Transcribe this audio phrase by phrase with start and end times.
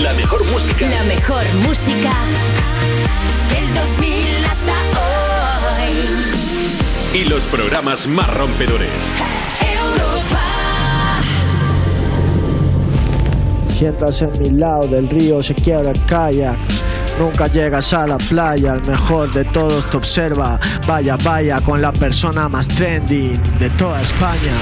[0.00, 0.88] La mejor música.
[0.88, 2.14] La mejor música
[3.50, 4.72] del 2000 hasta
[7.12, 7.20] hoy.
[7.20, 8.88] Y los programas más rompedores.
[9.60, 10.40] Europa.
[13.68, 16.56] Sientas en mi lado del río, se quiebra el kayak.
[17.18, 20.58] Nunca llegas a la playa, el mejor de todos te observa.
[20.86, 24.54] Vaya, vaya, con la persona más trendy de toda España.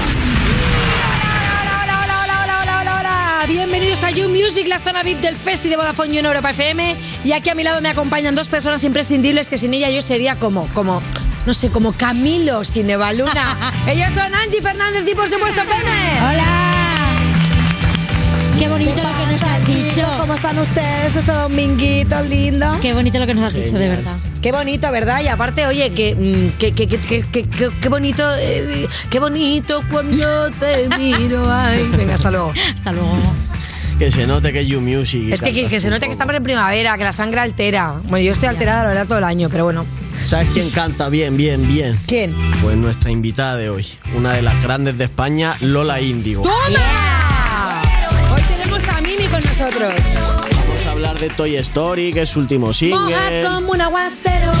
[3.41, 3.45] Hola.
[3.47, 6.95] Bienvenidos a You Music, la zona VIP del Festi de Vodafone You en Europa FM.
[7.23, 10.37] Y aquí a mi lado me acompañan dos personas imprescindibles que sin ella yo sería
[10.37, 11.01] como, como,
[11.45, 13.73] no sé, como Camilo sin Eva Luna.
[13.87, 16.33] Ellos son Angie Fernández y por supuesto Pene.
[16.33, 16.47] Hola.
[18.59, 20.07] Qué bonito lo que nos has dicho.
[20.19, 22.77] ¿Cómo están ustedes este dominguito lindo?
[22.81, 24.30] Qué bonito lo que nos has dicho, de verdad.
[24.41, 25.21] Qué bonito, ¿verdad?
[25.21, 31.45] Y aparte, oye, que, mm, que, que, que, bonito, eh, qué bonito cuando te miro.
[31.51, 32.51] Ay, venga, hasta luego.
[32.73, 33.17] Hasta luego.
[33.99, 35.21] Que se note que es You Music.
[35.27, 38.01] y Es que, que, que se note que estamos en primavera, que la sangre altera.
[38.09, 39.85] Bueno, yo estoy alterada, la verdad, todo el año, pero bueno.
[40.23, 41.97] ¿Sabes quién canta bien, bien, bien?
[42.07, 42.35] ¿Quién?
[42.63, 43.85] Pues nuestra invitada de hoy,
[44.15, 46.41] una de las grandes de España, Lola Índigo.
[46.43, 47.81] ¡Toma!
[48.33, 49.93] Hoy tenemos a Mimi con nosotros.
[51.03, 53.43] Hablar de Toy Story, que es su último Moja single.
[53.43, 54.51] como un aguacero.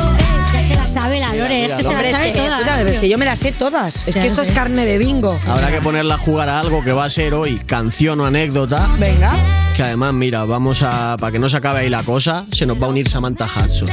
[0.59, 2.39] Es que la sabe la Lore, mira, es que se Hombre, la es sabe que,
[2.39, 2.57] toda.
[2.59, 3.95] escúchame, es que yo me las sé todas.
[3.95, 4.53] Es Ya que lo esto es sé.
[4.55, 5.39] carne de bingo.
[5.47, 8.87] Habrá que ponerla a jugar a algo que va a ser hoy canción o anécdota.
[8.97, 9.35] Venga.
[9.75, 11.15] Que además, mira, vamos a.
[11.19, 13.87] Para que no se acabe ahí la cosa, se nos va a unir Samantha Hudson.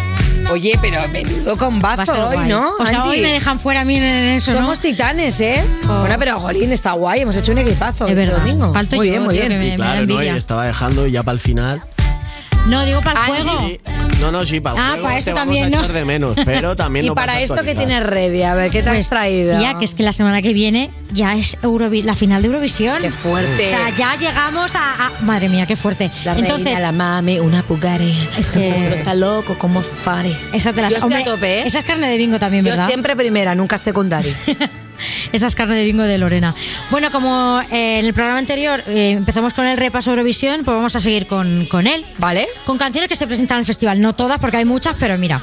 [0.50, 2.48] Oye, pero menudo Va a combazo estar hoy, guay.
[2.48, 2.72] ¿no?
[2.80, 3.10] O sea, Angie?
[3.10, 4.60] hoy me dejan fuera a mí en eso, ¿no?
[4.60, 5.62] Somos titanes, ¿eh?
[5.86, 6.00] Oh.
[6.00, 7.20] Bueno, pero Jolín, está guay.
[7.20, 8.38] Hemos hecho un equipazo Es este verdad.
[8.38, 8.72] domingo.
[8.72, 9.52] Falto muy yo, bien, muy tío, bien.
[9.52, 10.12] que me- Y claro, da ¿no?
[10.12, 10.36] Y envidia.
[10.36, 11.82] estaba dejando ya para el final.
[12.68, 13.50] No, digo para el Angie.
[13.50, 13.68] juego.
[13.68, 13.78] Sí.
[14.20, 15.78] No, no, sí, para el Ah, juego para te esto vamos también, a ¿no?
[15.84, 17.86] echar de menos, pero también Y vas para a esto que actualizar.
[17.86, 19.60] tienes ready, a ver, ¿qué te has Pues, traído?
[19.60, 23.00] Ya, que es que la semana que viene ya es Eurovi- la final de Eurovisión.
[23.00, 23.66] Qué fuerte.
[23.66, 26.10] O sea, ya llegamos a, a- Madre mía, qué fuerte.
[26.24, 28.12] La Entonces, reina, la mami, una pugare.
[28.36, 30.32] Es que- El mundo está loco, como fare.
[30.52, 31.66] esa te la Yo estoy a tope, ¿eh?
[31.66, 32.88] Esa es carne de bingo también, Yo ¿verdad?
[32.88, 34.34] siempre primera, nunca secundaria.
[35.32, 36.54] Esa es carne de bingo de Lorena.
[36.90, 40.94] Bueno, como eh, en el programa anterior eh, empezamos con el repaso Eurovisión, pues vamos
[40.96, 42.04] a seguir con, con él.
[42.18, 42.46] ¿Vale?
[42.66, 44.00] Con canciones que se presentan en el festival.
[44.00, 45.40] No todas, porque hay muchas, pero mira.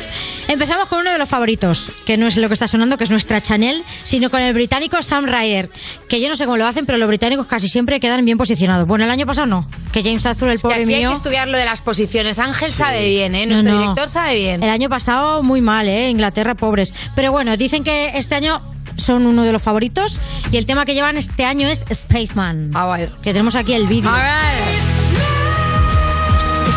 [0.47, 3.09] Empezamos con uno de los favoritos, que no es lo que está sonando, que es
[3.09, 5.69] nuestra Chanel, sino con el británico Sam Ryder.
[6.07, 8.87] Que yo no sé cómo lo hacen, pero los británicos casi siempre quedan bien posicionados.
[8.87, 9.67] Bueno, el año pasado no.
[9.91, 11.09] Que James Arthur, el pobre aquí hay mío.
[11.09, 12.37] que estudiar lo de las posiciones.
[12.39, 13.45] Ángel sabe bien, ¿eh?
[13.45, 13.79] No, Nuestro no.
[13.81, 14.63] director sabe bien.
[14.63, 16.09] El año pasado muy mal, ¿eh?
[16.09, 16.93] Inglaterra, pobres.
[17.15, 18.61] Pero bueno, dicen que este año
[18.97, 20.17] son uno de los favoritos
[20.51, 22.71] y el tema que llevan este año es Spaceman.
[22.73, 23.11] Ah, vale.
[23.21, 24.09] Que tenemos aquí el vídeo.
[24.09, 24.25] A ver.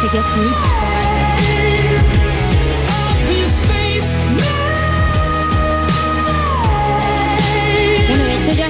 [0.00, 0.77] Tío flipa.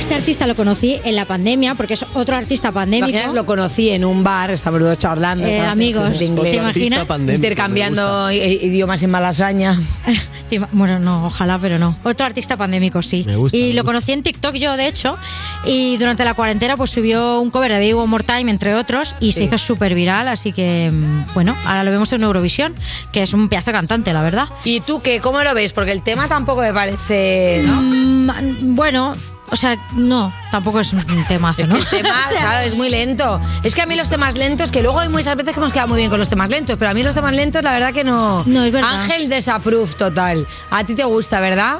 [0.08, 3.10] Este artista lo conocí en la pandemia porque es otro artista pandémico.
[3.10, 5.46] Imaginas, lo conocí en un bar, estábamos charlando.
[5.46, 7.04] Eh, amigos, ¿te inglés, imaginas?
[7.04, 9.78] Pandémico, me intercambiando idiomas en malasaña.
[10.48, 11.98] Te Bueno, no, ojalá, pero no.
[12.04, 13.22] Otro artista pandémico, sí.
[13.26, 13.84] Me gusta, y me lo gusta.
[13.84, 15.18] conocí en TikTok yo, de hecho.
[15.66, 19.14] Y durante la cuarentena, pues subió un cover de Baby One More Time, entre otros,
[19.20, 19.44] y se Sí.
[19.44, 20.28] hizo súper viral.
[20.28, 22.74] Así que, mm, bueno, ahora lo vemos en Eurovisión,
[23.12, 24.46] que es un pedazo de cantante, la verdad.
[24.64, 25.20] ¿Y tú qué?
[25.20, 25.74] ¿Cómo lo ves?
[25.74, 27.60] Porque el tema tampoco me parece...
[27.66, 27.82] ¿no?
[27.82, 29.12] Mm, bueno,
[29.50, 31.74] o sea, no, tampoco es un temazo, Es ¿no?
[31.76, 33.40] que el tema, claro, es muy lento.
[33.62, 35.88] Es que a mí los temas lentos, que luego hay muchas veces que hemos quedado
[35.88, 38.04] muy bien con los temas lentos, pero a mí los temas lentos, la verdad que
[38.04, 38.42] no.
[38.46, 39.02] No, es verdad.
[39.02, 40.46] Ángel desapprove total.
[40.70, 41.76] A ti te gusta, ¿verdad?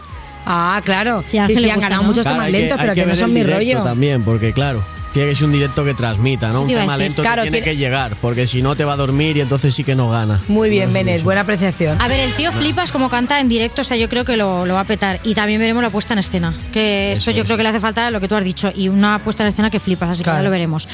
[0.47, 1.23] Ah, claro.
[1.29, 2.09] Sí, a Ángel le han gusta, ganado ¿no?
[2.09, 3.83] muchos Claro, temas que- lentos, pero que, no son mi directo rollo.
[3.83, 4.83] también, porque claro,
[5.13, 6.63] tiene que ser un directo que transmita, ¿no?
[6.63, 6.99] Un tema decir.
[6.99, 9.41] lento Claro, que tiene tiene- que llegar, porque si no te va a dormir y
[9.41, 10.41] entonces sí que no gana.
[10.49, 12.01] Muy bien, No Benet, buena apreciación.
[12.01, 14.67] A ver, el tío flipas como canta en directo, o sea, yo creo que lo,
[14.67, 15.19] lo va a petar.
[15.25, 17.45] Y también veremos la puesta en escena, que Eso esto yo es.
[17.47, 19.71] creo que le hace falta lo que tú has dicho, y una puesta en escena
[19.71, 20.87] que flipas, así que ya lo veremos.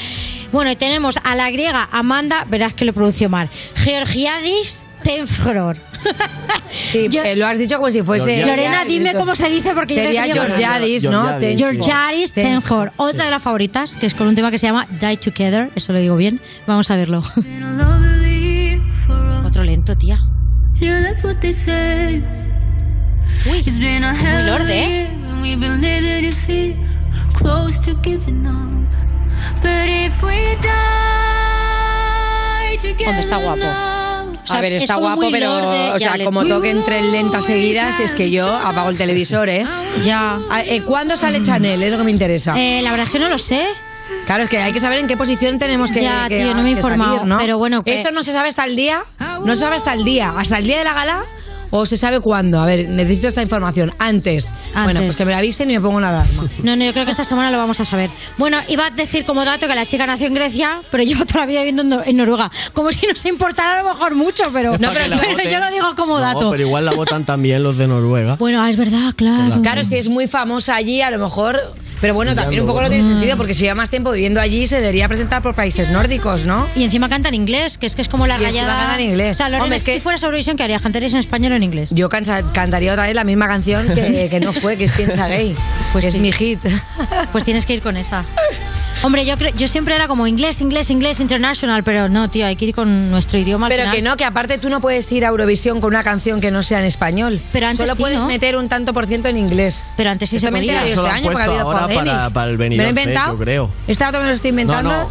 [0.52, 5.76] Bueno, y tenemos a la griega Amanda, verás que lo pronuncio mal, Georgiadis Tenfror.
[6.90, 8.34] Sí, Yo- eh, lo has dicho como si fuese.
[8.34, 8.56] Georgiadis.
[8.56, 11.22] Lorena, dime cómo se dice porque yo Sería de griego- Georgiadis, ¿no?
[11.22, 11.62] Georgiadis, Ten- sí.
[11.64, 15.16] Georgiadis Tenfror, otra de las favoritas, que es con un tema que se llama Die
[15.18, 16.40] Together, eso lo digo bien.
[16.66, 17.22] Vamos a verlo.
[19.46, 20.20] Otro lento, tía.
[20.80, 22.22] Yeah, that's what they say.
[23.64, 24.88] It's been a hell of a lorde, ¿eh?
[24.88, 26.74] year, and we've been living in fear,
[27.34, 28.88] close to giving up.
[29.62, 30.70] But if we die
[32.78, 33.56] together Hombre, está guapo.
[33.60, 34.03] now,
[34.44, 37.02] O sea, a ver, es está guapo, pero lorde, o sea, le- como toque entre
[37.02, 39.66] lentas seguidas, es que yo apago el televisor, ¿eh?
[40.02, 40.38] Ya.
[40.50, 41.82] Ah, eh, ¿Cuándo sale Chanel?
[41.82, 42.54] Es lo que me interesa.
[42.58, 43.66] Eh, la verdad es que no lo sé.
[44.26, 46.02] Claro, es que hay que saber en qué posición tenemos que.
[46.02, 47.38] Ya, que- tío, no me he informado, salir, ¿no?
[47.38, 49.02] pero bueno, que- Eso no se sabe hasta el día.
[49.44, 50.32] No se sabe hasta el día.
[50.36, 51.22] Hasta el día de la gala.
[51.76, 52.60] ¿O se sabe cuándo?
[52.60, 53.92] A ver, necesito esta información.
[53.98, 54.52] Antes.
[54.84, 56.44] Bueno, pues que me la avisen y me pongo una alarma.
[56.62, 58.10] No, no, yo creo que esta semana lo vamos a saber.
[58.38, 61.40] Bueno, iba a decir como dato que la chica nació en Grecia, pero lleva toda
[61.40, 62.48] la vida viviendo en Nor- en Noruega.
[62.74, 65.96] Como si nos importara a lo mejor mucho, pero, No, pero pero yo lo digo
[65.96, 66.50] como No, dato.
[66.52, 68.36] pero igual la votan también los de Noruega.
[68.36, 69.60] Bueno, ah, es verdad, claro.
[69.60, 71.60] Claro, si es muy famosa allí, a lo mejor.
[72.00, 74.66] Pero bueno, también un poco no tiene sentido, porque si lleva más tiempo viviendo allí,
[74.66, 76.68] se debería presentar por países nórdicos, ¿no?
[76.76, 78.76] Y encima canta en inglés, que es que es como la Y rayada.
[78.76, 79.36] canta en inglés.
[79.36, 80.82] O sea, Lorena, Hombre, es si que- tú fueras a Eurovisión, ¿qué harías?
[80.82, 81.90] ¿Cantarías en español o en inglés?
[81.92, 85.28] Yo cansa- cantaría otra vez la misma canción que, que no fue, que es Piensa
[85.28, 85.54] Gay.
[85.92, 86.20] Pues es sí.
[86.20, 86.60] mi hit.
[87.32, 88.24] Pues tienes que ir con esa.
[89.02, 92.66] Hombre, yo, yo siempre era como inglés, inglés, inglés, international, pero no, tío, hay que
[92.66, 93.96] ir con nuestro idioma al Pero final.
[93.96, 96.62] que no, que aparte tú no puedes ir a Eurovisión con una canción que no
[96.62, 97.40] sea en español.
[97.52, 98.26] Pero antes Solo sí, puedes ¿no?
[98.28, 99.84] meter un tanto por ciento en inglés.
[99.96, 100.86] Pero antes sí Esto se podía.
[100.86, 103.32] Eso este año porque ha habido para- para el ¿Me lo he Fest, inventado?
[103.34, 103.70] yo creo.
[103.88, 104.90] ¿Esta otra me lo estoy inventando?
[104.90, 105.10] No, no.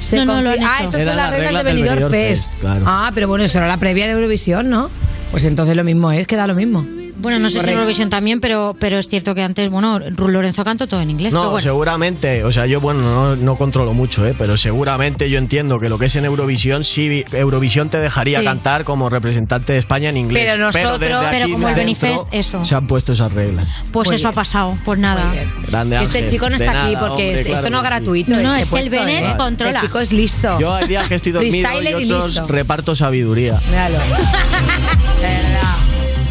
[0.00, 0.84] Se No, no, lo han ah, hecho.
[0.86, 2.44] estas son las las reglas reglas de Benidorm Fest.
[2.50, 2.84] Fest, claro.
[2.86, 4.90] Ah, pero bueno, eso era la previa de Eurovisión, ¿no?
[5.30, 6.84] Pues entonces lo mismo es, queda lo mismo.
[7.20, 7.70] Bueno, no sé si en.
[7.72, 11.32] Eurovisión también, pero, pero es cierto que antes, bueno, Lorenzo cantó todo en inglés.
[11.32, 11.62] No, pero bueno.
[11.64, 14.34] seguramente, o sea, yo bueno, no, no controlo mucho, ¿eh?
[14.38, 18.44] pero seguramente yo entiendo que lo que es en Eurovisión, sí, Eurovisión te dejaría Sí.
[18.44, 20.44] cantar como representante de España en inglés.
[20.44, 22.64] Pero nosotros- pero aquí como el Benifest, eso.
[22.64, 23.68] Se han puesto esas reglas.
[23.92, 25.32] Pues Muy eso ha pasado, pues nada.
[25.68, 28.30] Grande Este Ángel, chico no está aquí porque hombre, este- claro esto no es gratuito.
[28.36, 29.34] No, este es que el Bennett ¿eh?
[29.36, 29.80] controla.
[29.80, 30.58] El chico es listo.
[30.58, 31.68] Yo hay días que estoy dormido
[32.00, 33.58] y otros reparto sabiduría.
[33.68, 33.98] Míralo.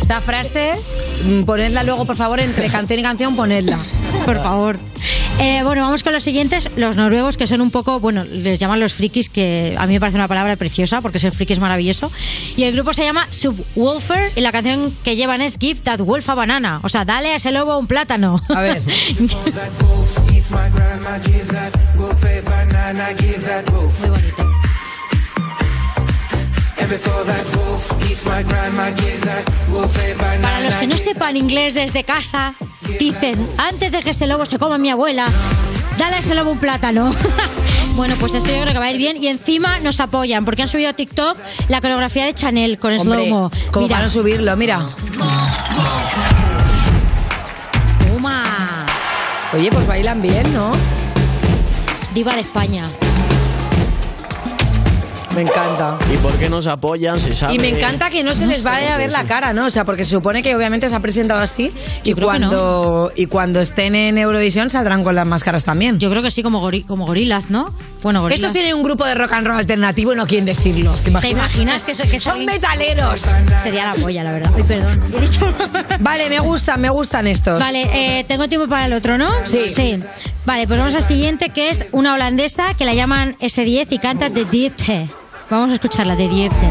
[0.09, 0.73] Esta frase,
[1.23, 3.77] mm, ponedla luego, por favor, entre canción y canción, ponedla.
[4.25, 4.79] Por favor.
[5.39, 6.67] Eh, bueno, vamos con los siguientes.
[6.77, 10.00] Los noruegos, que son un poco, bueno, les llaman los frikis, que a mí me
[10.00, 12.11] parece una palabra preciosa, porque ser friki es maravilloso.
[12.57, 16.27] Y el grupo se llama Subwoofer, y la canción que llevan es Give That Wolf
[16.27, 16.79] a Banana.
[16.81, 18.41] O sea, dale a ese lobo un plátano.
[18.50, 18.81] A ver.
[19.19, 19.51] Muy
[24.09, 24.69] bonito.
[30.41, 32.55] Para los que no sepan inglés desde casa,
[32.99, 35.27] dicen, antes de que ese lobo se coma a mi abuela,
[35.97, 37.13] dale a ese lobo un plátano.
[37.95, 39.21] bueno, pues esto yo creo que va a ir bien.
[39.21, 41.37] Y encima nos apoyan, porque han subido a TikTok
[41.67, 43.51] la coreografía de Chanel con Hombre, slow-mo.
[43.71, 43.95] como Mira.
[43.95, 44.79] para no subirlo, mira.
[48.07, 48.85] Toma.
[49.53, 50.71] Oye, pues bailan bien, ¿no?
[52.13, 52.87] Diva de España.
[55.39, 55.97] Me encanta.
[56.13, 57.18] ¿Y por qué nos apoyan?
[57.21, 57.56] Se sabe.
[57.56, 59.68] Y me encanta que no se les vaya a ver la cara, ¿no?
[59.68, 61.71] O sea, porque se supone que obviamente se ha presentado así
[62.03, 65.97] y Yo creo que cuando, y cuando estén en Eurovisión saldrán con las máscaras también.
[65.97, 67.74] Yo creo que sí, como, gori- como gorilas, ¿no?
[68.03, 68.39] Bueno, gorilas.
[68.41, 70.91] Estos tienen un grupo de rock and roll alternativo, no quieren decirlo.
[70.95, 71.31] ¿Te ¿Te imaginas?
[71.56, 73.25] imaginas que, so- que Son metaleros.
[73.63, 74.51] Sería la polla, la verdad.
[74.57, 75.01] Ay, perdón.
[75.15, 75.53] He dicho-
[76.01, 77.59] Vale, me gustan, me gustan estos.
[77.59, 79.30] Vale, eh, tengo tiempo para el otro, ¿no?
[79.45, 79.74] Sí.
[80.45, 84.30] Vale, pues vamos al siguiente, que es una holandesa que la llaman S10 y canta
[84.30, 85.09] The Diepte.
[85.50, 86.68] Vamos a escucharla, The Diepte.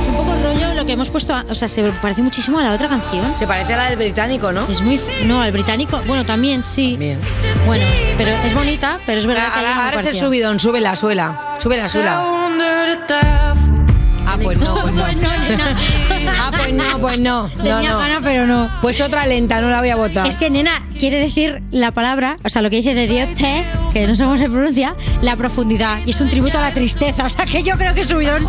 [0.00, 2.62] Es un poco rollo lo que hemos puesto, a- o sea, se parece muchísimo a
[2.62, 3.36] la otra canción.
[3.36, 4.66] Se parece a la del británico, ¿no?
[4.68, 6.96] Es muy, no, al británico, bueno, también, sí.
[6.96, 7.20] Bien.
[7.66, 7.84] Bueno,
[8.16, 11.54] pero es bonita, pero es verdad que hay Ahora, es el subidón, súbela, súbela.
[11.58, 12.22] Súbela, súbela.
[14.32, 15.00] Ah, pues no, pues no.
[15.10, 15.76] Pues no, nena.
[16.38, 17.48] Ah, pues no, pues no.
[17.48, 17.98] Tenía no.
[17.98, 18.70] ganas, pero no.
[18.80, 20.26] Pues otra lenta, no la voy a votar.
[20.26, 23.64] Es que nena quiere decir la palabra, o sea, lo que dice de Dios te,
[23.92, 25.98] que no sé cómo se pronuncia, la profundidad.
[26.06, 27.24] Y es un tributo a la tristeza.
[27.24, 28.46] O sea, que yo creo que subidón.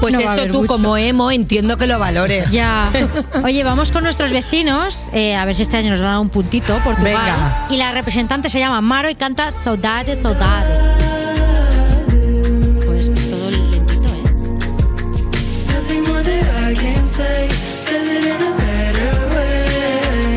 [0.00, 0.66] Pues no va a esto tú mucho.
[0.74, 2.50] como emo entiendo que lo valores.
[2.50, 2.90] Ya.
[3.44, 4.98] Oye, vamos con nuestros vecinos.
[5.12, 6.78] eh, a ver si este año nos dan un puntito.
[6.78, 7.12] Portugal.
[7.14, 7.66] Venga.
[7.70, 10.89] Y la representante se llama Maro y canta Saudade, Saudade.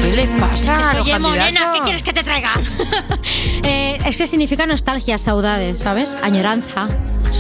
[0.02, 2.54] ¿Qué les pasa a los Oye, morena, ¿qué quieres que te traiga?
[3.66, 6.14] Eh, es que significa nostalgia, saudade, ¿sabes?
[6.22, 6.90] Añoranza,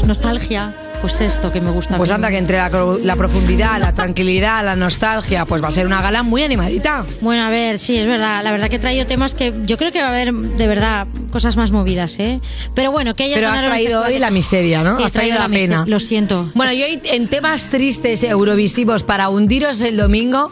[0.05, 0.73] nostalgia.
[1.01, 1.97] Pues esto que me gusta.
[1.97, 6.01] Pues anda, que entre la profundidad, la tranquilidad, la nostalgia, pues va a ser una
[6.01, 7.05] gala muy animadita.
[7.19, 8.41] Bueno, a ver, sí, es verdad.
[8.43, 11.07] La verdad que he traído temas que yo creo que va a haber, de verdad,
[11.33, 12.39] cosas más movidas, ¿eh?
[12.75, 14.97] Pero bueno, que ella Pero has traído hoy la miseria, ¿no?
[14.97, 15.77] Sí, has traído la miseria.
[15.79, 15.85] pena.
[15.87, 16.49] Lo siento.
[16.53, 20.51] Bueno, y hoy en temas tristes eurovisivos para hundiros el domingo,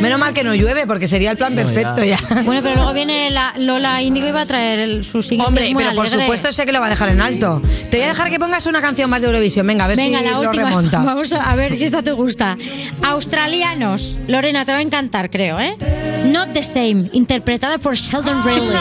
[0.00, 2.18] menos mal que no llueve porque sería el plan No, perfecto ya.
[2.28, 2.42] ya.
[2.44, 5.46] Bueno, pero luego viene la Lola Índigo y va a traer el, su siguiente.
[5.48, 7.62] Hombre, pero por supuesto sé que lo va a dejar en alto.
[7.90, 9.66] Te voy a dejar que pongas una canción más de Eurovisión.
[9.66, 10.64] Venga, a ver Venga, si la lo última.
[10.68, 11.04] remontas.
[11.04, 12.56] Vamos a, a ver si esta te gusta.
[13.02, 14.16] Australianos.
[14.28, 15.74] Lorena, te va a encantar, creo, ¿eh?
[16.26, 18.76] Not the Same, interpretada por Sheldon Riley.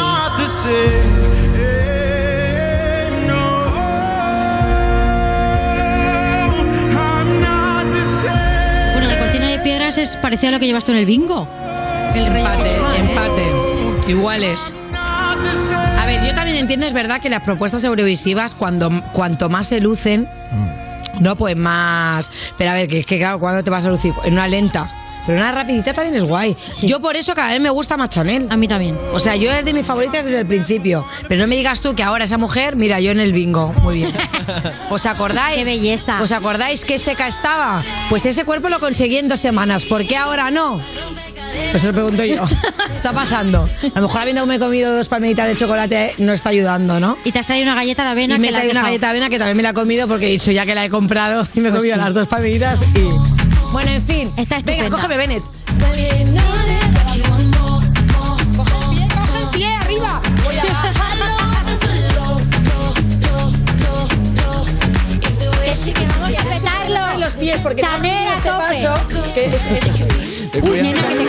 [9.68, 11.46] Piedras es parecida a lo que llevas tú en el bingo.
[12.16, 13.00] El rey Empate, ¿eh?
[13.00, 14.10] empate.
[14.10, 14.72] Iguales.
[14.94, 19.82] A ver, yo también entiendo, es verdad que las propuestas eurovisivas, cuando cuanto más se
[19.82, 20.26] lucen,
[21.20, 22.32] no, pues más.
[22.58, 24.14] Pero a ver, que es que claro, ¿cuándo te vas a lucir?
[24.24, 24.90] En una lenta.
[25.28, 26.56] Pero una rapidita también es guay.
[26.84, 28.48] Yo por eso cada vez me gusta más Chanel.
[28.50, 28.98] A mí también.
[29.12, 31.06] O sea, yo es de mis favoritas desde el principio.
[31.28, 33.74] Pero no me digas tú que ahora esa mujer, mira, yo en el bingo.
[33.84, 34.12] Muy bien.
[34.90, 35.58] ¿Os acordáis?
[35.58, 36.22] Qué belleza.
[36.22, 37.84] ¿Os acordáis qué seca estaba?
[38.10, 39.84] Pues ese cuerpo lo conseguí en dos semanas.
[39.84, 40.82] ¿Por qué ahora no?
[41.72, 42.44] Pues eso pregunto yo.
[42.96, 43.70] está pasando.
[43.94, 47.18] A lo mejor habiéndome comido dos palmeritas de chocolate no está ayudando, ¿no?
[47.26, 48.88] Y te has traído una galleta de avena Y me que la traído has una
[48.88, 50.86] galleta de avena que también me la he comido porque he dicho ya que la
[50.86, 53.37] he comprado y me he comido las dos palmeritas y...
[53.72, 54.34] Bueno, en fin.
[54.38, 54.90] Está Venga, estupenda.
[54.90, 55.44] cógeme, Bennett.
[58.56, 60.22] Coge el pie, coge el pie, arriba.
[60.44, 60.64] Voy a
[66.20, 67.20] Vamos a petarlo.
[67.20, 68.84] Los pies porque Chanel este tope.
[68.84, 71.26] paso que es- Uy, nena, que te.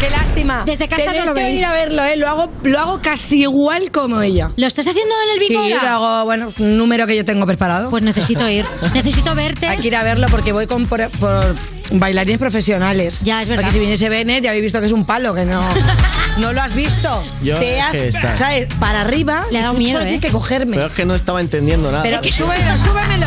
[0.00, 0.64] Qué lástima.
[0.66, 1.52] Desde casa Tenéis no lo que veis.
[1.54, 2.16] venir a verlo, ¿eh?
[2.16, 4.50] Lo hago, lo hago casi igual como ella.
[4.56, 7.24] ¿Lo estás haciendo en el Sí, bingo lo hago, bueno, es un número que yo
[7.24, 7.88] tengo preparado.
[7.88, 8.64] Pues necesito ir.
[8.94, 9.68] Necesito verte.
[9.68, 11.54] Hay que ir a verlo porque voy con por, por
[11.92, 13.20] bailarines profesionales.
[13.22, 13.62] Ya, es verdad.
[13.64, 15.66] Porque si viniese Bennett ya habéis visto que es un palo, que no.
[16.38, 17.22] ¿No lo has visto?
[17.42, 18.68] Yo Te has- que está- ¿Sabes?
[18.78, 19.46] Para arriba.
[19.50, 20.18] Le ha dado miedo, ¿eh?
[20.20, 20.76] que cogerme.
[20.76, 22.02] Pero es que no estaba entendiendo nada.
[22.02, 23.26] Pero súbemelo, súbemelo.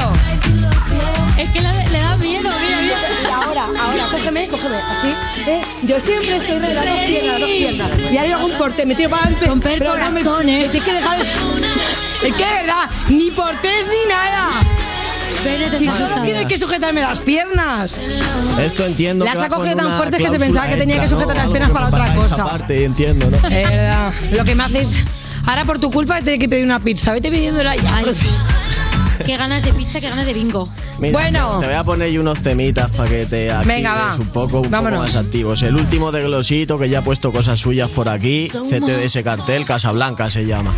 [5.83, 7.91] Yo siempre estoy de las dos piernas, dos piernas.
[8.12, 9.48] Y yo hago un porte, me tiro para adelante.
[9.48, 10.69] Romper pero no me- ¿eh?
[10.71, 11.19] tienes que dejar.
[12.19, 14.50] Es que de verdad, ni portés ni nada.
[15.79, 17.95] Y solo tienes que sujetarme las piernas.
[18.62, 19.24] Esto entiendo.
[19.24, 21.43] Las ha cogido tan fuertes que se pensaba que tenía que sujetar ¿no?
[21.43, 22.43] las piernas para otra cosa.
[22.43, 23.38] parte, entiendo, ¿no?
[23.38, 24.12] Es verdad.
[24.33, 25.05] Lo que me haces.
[25.45, 27.13] Ahora por tu culpa te que pedir una pizza.
[27.13, 27.95] Vete pidiéndola ya.
[27.95, 28.05] Ay,
[29.26, 30.70] qué ganas de pizza, qué ganas de bingo.
[31.00, 31.58] Mira, Bueno.
[31.60, 34.16] Te voy a poner yo unos temitas para que te actives Venga, va.
[34.16, 35.62] un poco, un poco más activos.
[35.64, 38.50] El último de Glosito, que ya ha puesto cosas suyas por aquí.
[38.50, 40.74] CTDS Cartel, Casablanca se llama.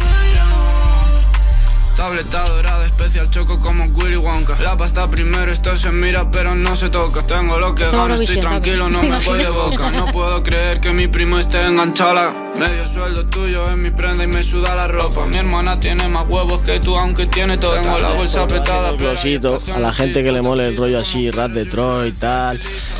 [1.95, 4.57] Tableta dorada, especial choco como Willy Wonka.
[4.61, 7.21] La pasta primero, esto se mira pero no se toca.
[7.27, 9.91] Tengo lo que gano, estoy tranquilo, no me voy de boca.
[10.01, 12.33] No puedo creer que mi primo esté enganchada.
[12.59, 15.25] Medio sueldo tuyo es mi prenda y me suda la ropa.
[15.25, 17.73] Mi hermana tiene más huevos que tú, aunque tiene todo.
[17.73, 18.91] Tengo la bolsa apretada.
[18.97, 22.09] pero hay Glosito, a la gente que le mole el rollo así, rap de Troy
[22.09, 22.59] y tal,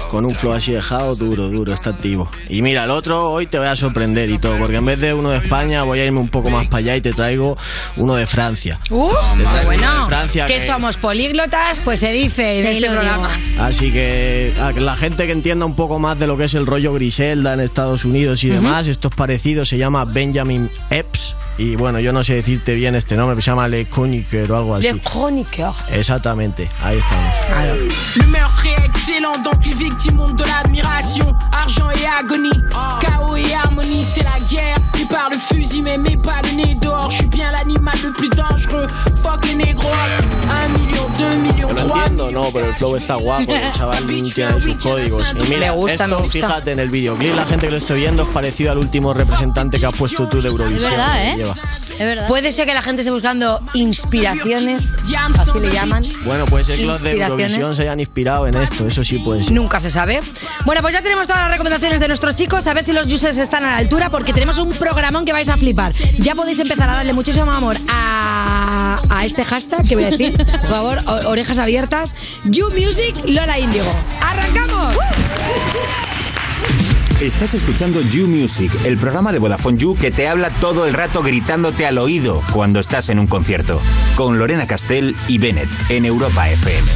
[0.09, 2.31] con un flow así de house, duro, duro, está activo.
[2.49, 5.13] Y mira, el otro hoy te voy a sorprender y todo, porque en vez de
[5.13, 7.55] uno de España voy a irme un poco más para allá y te traigo
[7.97, 8.79] uno de Francia.
[8.89, 9.99] Uh, Te traigo uno bueno.
[10.01, 13.29] de Francia que que- somos políglotas, pues se dice en este programa.
[13.59, 16.65] Así que a la gente que entienda un poco más de lo que es el
[16.65, 21.35] rollo Griselda en Estados Unidos y demás, esto es parecido, se llama Benjamin Epps.
[21.61, 24.57] Y bueno, yo no sé decirte bien este nombre, pero se llama Le Coniker o
[24.57, 24.91] algo así.
[24.91, 25.75] Le chroniqueur.
[25.89, 28.15] Exactamente, ahí estamos.
[28.15, 31.31] Le meurtre est excellent, donc les victimes ont de l'admiration.
[31.51, 32.49] Argent et agonie,
[32.99, 34.77] chaos et harmonie, c'est la guerre.
[34.93, 37.11] Tu par le fusil, mais mets pas le nez dehors.
[37.11, 38.87] Je suis bien l'animal le plus dangereux.
[39.21, 39.91] Fuck les négros.
[40.49, 42.45] Un million, deux millions, Yo no trois entiendo, millions.
[42.47, 44.03] no, pero el flow está guapo, el chaval
[44.33, 45.31] tiene sus códigos.
[45.37, 46.31] Y mira, Me gusta, esto, me gusta.
[46.31, 49.79] fíjate en el videoclip, la gente que lo estoy viendo es parecido al último representante
[49.79, 50.91] que has puesto tú de Eurovisión.
[50.91, 51.50] Es verdad, ¿eh?
[51.93, 52.27] Es verdad.
[52.27, 54.93] Puede ser que la gente esté buscando inspiraciones,
[55.39, 56.03] así le llaman.
[56.25, 57.11] Bueno, puede ser que los de.
[57.21, 59.53] Eurovisión se hayan inspirado en esto, eso sí puede ser.
[59.53, 60.21] Nunca se sabe.
[60.65, 62.65] Bueno, pues ya tenemos todas las recomendaciones de nuestros chicos.
[62.67, 65.49] A ver si los users están a la altura, porque tenemos un programón que vais
[65.49, 65.91] a flipar.
[66.17, 70.35] Ya podéis empezar a darle muchísimo amor a, a este hashtag que voy a decir.
[70.37, 72.15] Por favor, orejas abiertas.
[72.45, 73.91] You Music Lola Índigo.
[74.21, 74.95] ¡Arrancamos!
[77.21, 81.21] Estás escuchando You Music, el programa de Vodafone You que te habla todo el rato
[81.21, 83.79] gritándote al oído cuando estás en un concierto.
[84.15, 86.87] Con Lorena Castell y Bennett en Europa FM.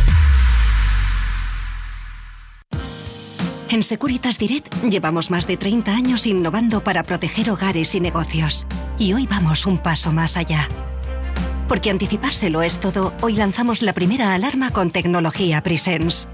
[3.69, 8.65] En Securitas Direct llevamos más de 30 años innovando para proteger hogares y negocios.
[8.97, 10.67] Y hoy vamos un paso más allá.
[11.67, 16.27] Porque anticipárselo es todo, hoy lanzamos la primera alarma con tecnología Presence.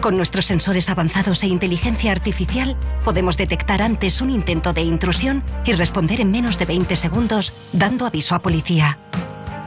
[0.00, 5.72] Con nuestros sensores avanzados e inteligencia artificial, podemos detectar antes un intento de intrusión y
[5.72, 8.98] responder en menos de 20 segundos, dando aviso a policía.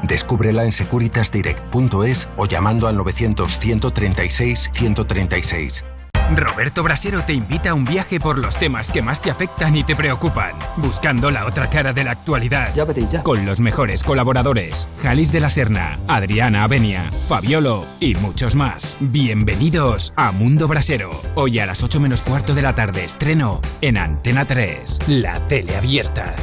[0.04, 5.93] Descúbrela en securitasdirect.es o llamando al 900-136-136.
[6.38, 9.84] Roberto Brasero te invita a un viaje por los temas que más te afectan y
[9.84, 12.74] te preocupan, buscando la otra cara de la actualidad.
[12.74, 13.24] Ya vete ya.
[13.24, 18.98] Con los mejores colaboradores, Jalis de la Serna, Adriana Avenia, Fabiolo y muchos más.
[19.00, 21.12] Bienvenidos a Mundo Brasero.
[21.36, 25.76] Hoy a las 8 menos cuarto de la tarde estreno en Antena 3, la tele
[25.78, 26.36] abierta.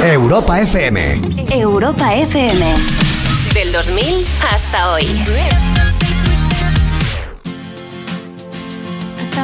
[0.00, 1.20] Europa FM.
[1.50, 2.64] Europa FM.
[3.52, 5.06] Del 2000 hasta hoy.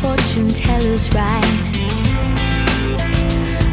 [0.00, 1.44] fortune teller's right.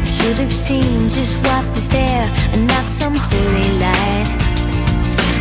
[0.04, 4.28] I should have seen just what was there and not some holy light.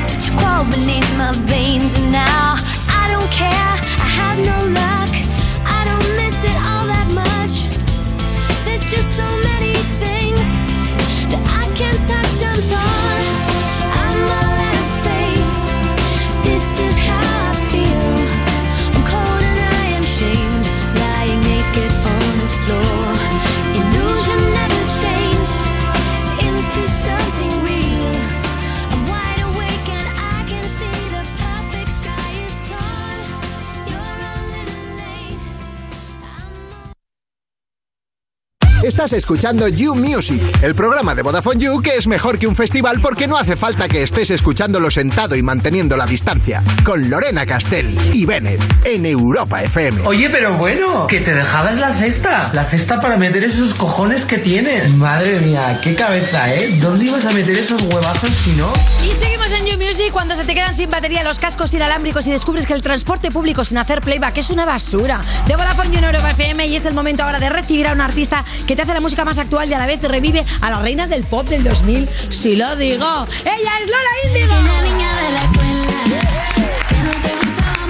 [0.08, 2.56] But you crawl beneath my veins and now
[3.02, 3.74] I don't care.
[4.06, 5.12] I have no luck.
[5.78, 7.56] I don't miss it all that much.
[8.64, 10.46] There's just so many things
[11.32, 12.38] that I can't touch.
[12.50, 13.37] I'm torn.
[38.98, 43.00] Estás escuchando You Music, el programa de Vodafone You que es mejor que un festival
[43.00, 46.64] porque no hace falta que estés escuchándolo sentado y manteniendo la distancia.
[46.84, 50.02] Con Lorena Castell y Bennett en Europa FM.
[50.08, 52.50] Oye, pero bueno, que te dejabas la cesta.
[52.54, 54.92] La cesta para meter esos cojones que tienes.
[54.96, 56.68] Madre mía, qué cabeza, ¿eh?
[56.82, 58.74] ¿Dónde ibas a meter esos huevazos si no?
[59.06, 62.32] Y seguimos en You Music cuando se te quedan sin batería los cascos inalámbricos y
[62.32, 65.22] descubres que el transporte público sin hacer playback es una basura.
[65.46, 68.02] De Vodafone You en Europa FM y es el momento ahora de recibir a un
[68.02, 70.80] artista que te hace la música más actual y a la vez revive a la
[70.80, 72.08] reina del pop del 2000.
[72.30, 73.06] Si lo digo,
[73.42, 74.56] ella es Lola Índigo.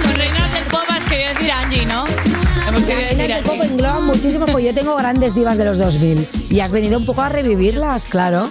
[0.02, 2.04] Con reinas del pop has querido decir Angie, ¿no?
[2.66, 3.72] Hemos querido decir del pop Angie.
[3.72, 7.22] engloban muchísimo, porque yo tengo grandes divas de los 2000 y has venido un poco
[7.22, 8.50] a revivirlas, claro.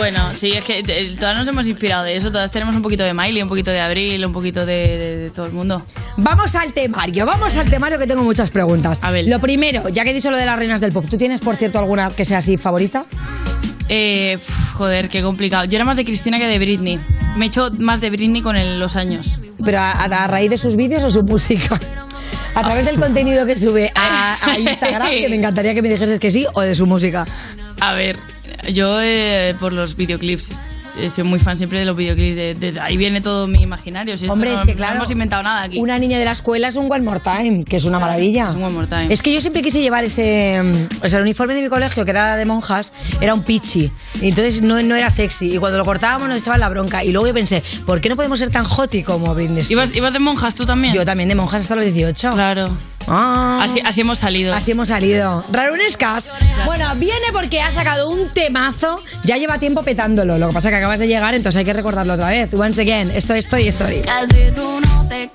[0.00, 2.32] Bueno, sí, es que eh, todas nos hemos inspirado de eso.
[2.32, 5.30] Todas tenemos un poquito de Miley, un poquito de Abril, un poquito de, de- de
[5.30, 5.82] todo el mundo.
[6.16, 8.98] Vamos al temario, vamos al temario que tengo muchas preguntas.
[9.02, 9.26] A ver.
[9.28, 11.56] Lo primero, ya que he dicho lo de las reinas del pop, ¿tú tienes, por
[11.56, 13.04] cierto, alguna que sea así favorita?
[13.90, 15.64] Eh, pf, joder, qué complicado.
[15.64, 16.98] Yo era más de Cristina que de Britney.
[17.36, 19.38] Me he hecho más de Britney con el- los años.
[19.62, 21.78] ¿Pero a, a- a raíz de sus vídeos o su música?
[22.54, 26.18] A través del contenido que sube a, a Instagram, que me encantaría que me dijeses
[26.18, 27.26] que sí, o de su música.
[27.80, 28.16] A ver,
[28.72, 30.50] yo eh, por los videoclips.
[31.08, 32.34] Soy muy fan siempre de los videoclips.
[32.34, 34.18] De, de ahí viene todo mi imaginario.
[34.18, 34.96] Si Hombre, no- es que no claro.
[34.96, 35.78] hemos inventado nada aquí.
[35.78, 38.48] Una niña de la escuela es un One More Time, que es una maravilla.
[38.48, 39.06] Es un One More Time.
[39.08, 40.60] Es que yo siempre quise llevar ese.
[40.60, 43.92] mm, O sea, el uniforme de mi colegio, que era de monjas, era un pichi.
[44.20, 45.54] Y entonces no, no era sexy.
[45.54, 47.04] Y cuando lo cortábamos nos echaban la bronca.
[47.04, 49.70] Y luego yo pensé, ¿por qué no podemos ser tan hoti como Britney Spears?
[49.70, 50.92] ¿Ibas, ibas de monjas tú también?
[50.92, 52.32] Yo también de monjas hasta los 18.
[52.32, 52.68] Claro.
[53.06, 53.60] Ah.
[53.62, 54.54] Así, así hemos salido.
[54.54, 55.44] Así hemos salido.
[55.50, 56.30] Rarunescas.
[56.64, 59.00] Bueno, viene porque ha sacado un temazo.
[59.24, 60.38] Ya lleva tiempo petándolo.
[60.38, 62.52] Lo que pasa es que acabas de llegar, entonces hay que recordarlo otra vez.
[62.54, 64.02] Once again, esto es Toy Story.
[64.02, 65.30] Casi tú no te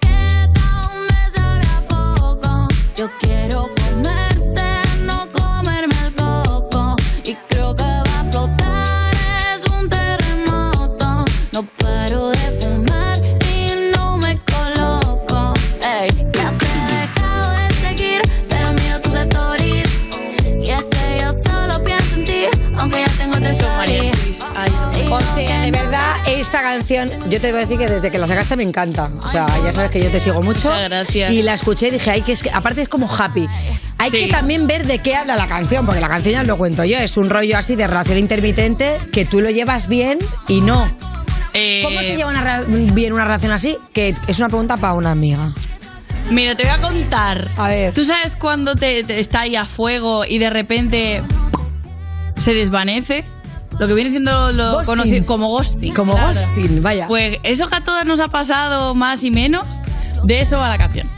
[26.86, 29.10] canción, yo te voy a decir que desde que la sacaste me encanta.
[29.24, 30.70] O sea, ya sabes que yo te sigo mucho.
[30.70, 31.32] gracias.
[31.32, 33.48] Y la escuché y dije, ay, que es que, aparte es como happy.
[33.98, 36.84] Hay que también ver de qué habla la canción, porque la canción ya lo cuento
[36.84, 40.88] yo, es un rollo así de relación intermitente que tú lo llevas bien y no.
[41.54, 43.78] Eh, ¿Cómo se lleva una bien una relación así?
[43.94, 45.54] Que es una pregunta para una amiga.
[46.30, 47.48] Mira, te voy a contar.
[47.58, 47.94] A ver.
[47.94, 51.24] ¿Tú sabes cuando te, te está ahí a fuego y de repente
[52.42, 53.24] se desvanece?
[53.80, 54.86] Lo que viene siendo lo Ghosting.
[54.86, 55.94] conocido como ghosting.
[55.94, 56.30] Como claro.
[56.34, 57.08] ghosting, vaya.
[57.08, 59.66] Pues eso que a todas nos ha pasado más y menos,
[60.24, 61.10] de eso va la canción.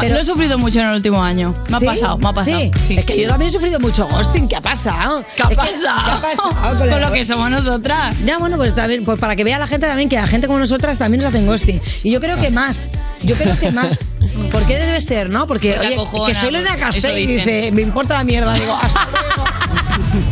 [0.00, 1.54] Pero lo he sufrido mucho en el último año.
[1.68, 2.56] Me ha pasado, me ha pasado.
[2.56, 2.70] Sí.
[2.86, 2.98] Sí.
[2.98, 4.46] Es que yo también he sufrido mucho ghosting.
[4.46, 5.24] ¿Qué ha pasado?
[5.34, 5.80] ¿Qué ha pasado?
[6.04, 8.16] ¿Qué ha pasado Con lo que somos nosotras.
[8.24, 10.60] Ya, bueno, pues también, pues para que vea la gente también que a gente como
[10.60, 11.80] nosotras también nos hacen ghosting.
[12.04, 12.90] Y yo creo que más.
[13.22, 13.98] Yo creo que más.
[14.52, 15.48] ¿Por qué debe ser, no?
[15.48, 18.54] Porque, oye, acojona, que soy Lena Castell y dice, me importa la mierda.
[18.54, 19.44] Digo, hasta luego.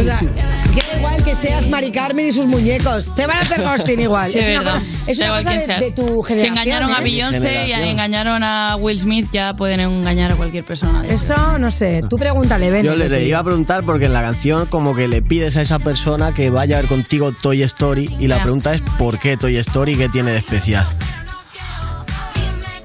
[0.00, 0.85] O sea, que
[1.16, 3.14] igual que seas Mari Carmen y sus muñecos.
[3.14, 4.30] Te van a hacer ghosting igual.
[4.30, 4.74] Sí, es una verdad.
[4.80, 5.80] cosa, es una igual cosa de, seas.
[5.80, 6.46] de tu Si generación.
[6.58, 7.04] engañaron a ¿eh?
[7.04, 11.06] Beyoncé y engañaron a Will Smith, ya pueden engañar a cualquier persona.
[11.06, 12.02] Eso, no sé.
[12.08, 12.84] Tú pregúntale, ven.
[12.84, 15.62] Yo le, le iba a preguntar porque en la canción como que le pides a
[15.62, 19.36] esa persona que vaya a ver contigo Toy Story y la pregunta es ¿por qué
[19.36, 19.96] Toy Story?
[19.96, 20.86] ¿Qué tiene de especial?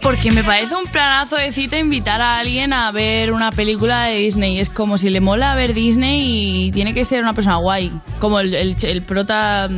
[0.02, 4.18] Porque me parece un planazo de cita invitar a alguien a ver una película de
[4.18, 4.60] Disney.
[4.60, 7.92] Es como si le mola ver Disney y tiene que ser una persona guay.
[8.20, 9.70] Como el, el- el prota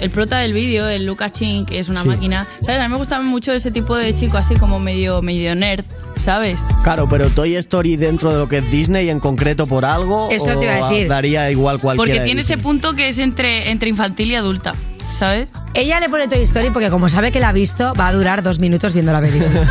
[0.00, 2.08] el prota del vídeo, el Lucas Chin, que es una Sí.
[2.08, 2.46] máquina.
[2.60, 2.80] ¿Sabes?
[2.80, 5.84] A mí me gusta mucho ese tipo de chico así como medio, medio nerd,
[6.22, 6.60] ¿sabes?
[6.82, 10.44] Claro, pero Toy Story dentro de lo que es Disney en concreto por algo Eso
[10.56, 11.08] o te iba a decir.
[11.08, 14.72] daría igual cualquiera Porque tiene ese punto que es entre, entre infantil y adulta,
[15.12, 15.48] ¿sabes?
[15.74, 18.42] Ella le pone Toy Story porque como sabe que la ha visto, va a durar
[18.42, 19.68] dos minutos viendo la película.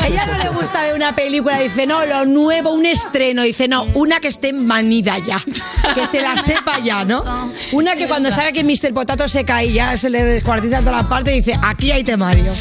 [0.00, 3.68] A ella no le gusta ver una película, dice, no, lo nuevo, un estreno, dice,
[3.68, 5.38] no, una que esté manida ya,
[5.94, 7.24] que se la sepa ya, ¿no?
[7.72, 8.92] Una que cuando sabe que Mr.
[8.92, 12.52] Potato se cae y ya se le descuartiza toda la parte, dice, aquí hay temario,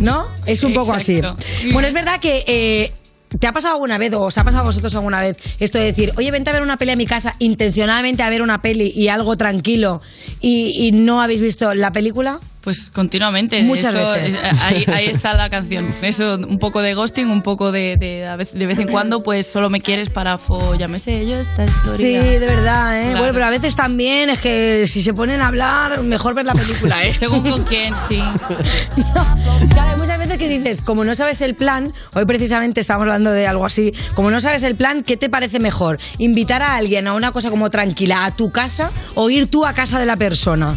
[0.00, 0.26] ¿no?
[0.46, 1.18] Es un poco así.
[1.18, 1.44] Exacto.
[1.72, 2.42] Bueno, es verdad que...
[2.44, 2.92] eh,
[3.38, 5.86] ¿Te ha pasado alguna vez o os ha pasado a vosotros alguna vez esto de
[5.86, 8.92] decir, oye, vente a ver una peli a mi casa, intencionadamente a ver una peli
[8.94, 10.00] y algo tranquilo
[10.40, 12.40] y, y no habéis visto la película?
[12.64, 13.62] Pues continuamente.
[13.62, 14.40] Muchas Eso veces.
[14.42, 15.88] es- ahí, ahí está la canción.
[16.02, 19.22] Eso, un poco de ghosting, un poco de, de, a vez, de vez en cuando,
[19.22, 22.22] pues solo me quieres para fo, ya me sé yo esta Sí, historia.
[22.22, 23.02] de verdad, ¿eh?
[23.04, 23.18] Claro.
[23.18, 26.54] Bueno, pero a veces también es que si se ponen a hablar, mejor ver la
[26.54, 27.12] película, ¿eh?
[27.18, 28.22] Según con quién, sí.
[29.74, 33.30] Claro, hay muchas veces que dices, como no sabes el plan, hoy precisamente estamos hablando
[33.30, 35.98] de algo así, como no sabes el plan, ¿qué te parece mejor?
[36.18, 39.72] ¿Invitar a alguien a una cosa como tranquila a tu casa o ir tú a
[39.74, 40.76] casa de la persona?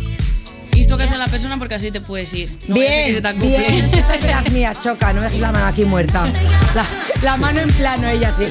[0.78, 2.52] Y tocas a la persona porque así te puedes ir.
[2.68, 3.58] No que bien, se te acople.
[3.58, 6.32] bien, esta es de las mías, choca, no me dejes la mano aquí muerta.
[6.76, 6.86] La,
[7.24, 8.46] la mano en plano, ella así.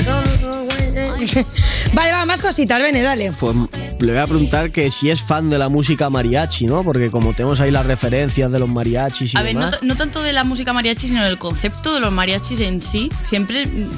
[1.93, 3.31] Vale, va, más cositas, ven, dale.
[3.33, 3.55] Pues
[4.01, 6.83] le voy a preguntar que si es fan de la música mariachi, ¿no?
[6.83, 10.23] Porque como tenemos ahí las referencias de los mariachis y A ver, no, no tanto
[10.23, 13.09] de la música mariachi, sino del concepto de los mariachis en sí.
[13.23, 13.91] Siempre mm,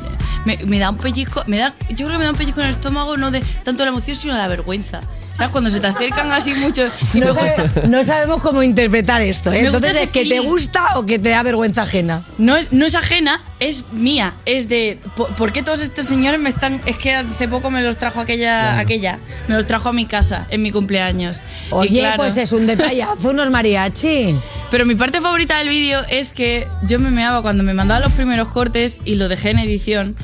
[0.45, 2.67] me, me da un pellizco, me da, yo creo que me da un pellizco en
[2.67, 5.01] el estómago, no de tanto la emoción, sino de la vergüenza.
[5.39, 5.53] ¿Sabes?
[5.53, 6.89] Cuando se te acercan así mucho.
[7.15, 7.55] y No, sabe-
[7.89, 9.67] no sabemos cómo interpretar esto, ¿eh?
[9.67, 10.49] Entonces, ¿es que te feeling.
[10.49, 12.25] gusta o que te da vergüenza ajena?
[12.39, 14.35] No es, no es ajena, es mía.
[14.47, 14.99] Es de.
[15.17, 16.81] ¿por, por qué todos estos señores me están.?
[16.87, 18.79] Es que hace poco me los trajo aquella.
[18.81, 21.39] aquella me los trajo a mi casa en mi cumpleaños.
[21.71, 24.37] Y Oye, claro- pues es un detallazo, unos mariachi.
[24.73, 28.13] Pero mi parte favorita del vídeo es que yo me meaba cuando me mandaban los
[28.13, 30.17] primeros cortes y lo dejé en edición.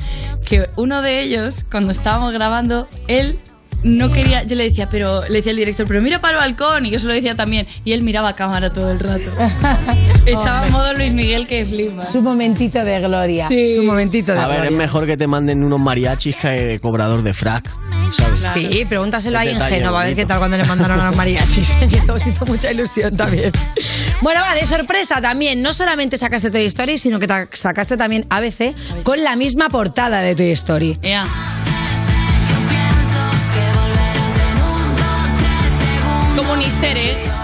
[0.45, 3.39] Que uno de ellos, cuando estábamos grabando, él
[3.85, 4.43] no quería.
[4.43, 6.85] Yo le decía, pero le decía al director, pero mira para el balcón.
[6.85, 7.67] Y yo se lo decía también.
[7.85, 9.31] Y él miraba a cámara todo el rato.
[10.25, 12.09] Estaba en modo Luis Miguel que flipa.
[12.09, 13.47] Su momentito de gloria.
[13.47, 13.75] Sí.
[13.75, 17.33] Su momentito de A ver, es mejor que te manden unos mariachis que cobrador de
[17.33, 17.69] frac,
[18.11, 18.43] ¿sabes?
[18.55, 21.69] Sí, pregúntaselo ahí en Génova, a ver qué tal cuando le mandaron a los mariachis.
[21.89, 23.51] que todos hizo mucha ilusión también.
[24.21, 25.61] Bueno, va, de sorpresa también.
[25.61, 30.35] No solamente sacaste Toy Story, sino que sacaste también ABC con la misma portada de
[30.35, 30.97] Toy Story.
[31.03, 31.27] Ea.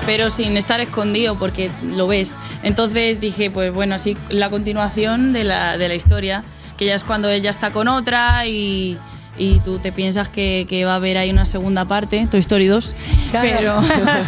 [0.06, 2.36] Pero sin estar escondido porque lo ves.
[2.64, 6.44] Entonces dije, pues bueno, así la continuación de la, de la historia,
[6.78, 8.98] que ya es cuando ella está con otra y,
[9.38, 12.68] y tú te piensas que, que va a haber ahí una segunda parte, Toy Story
[12.68, 12.94] 2,
[13.32, 13.80] pero,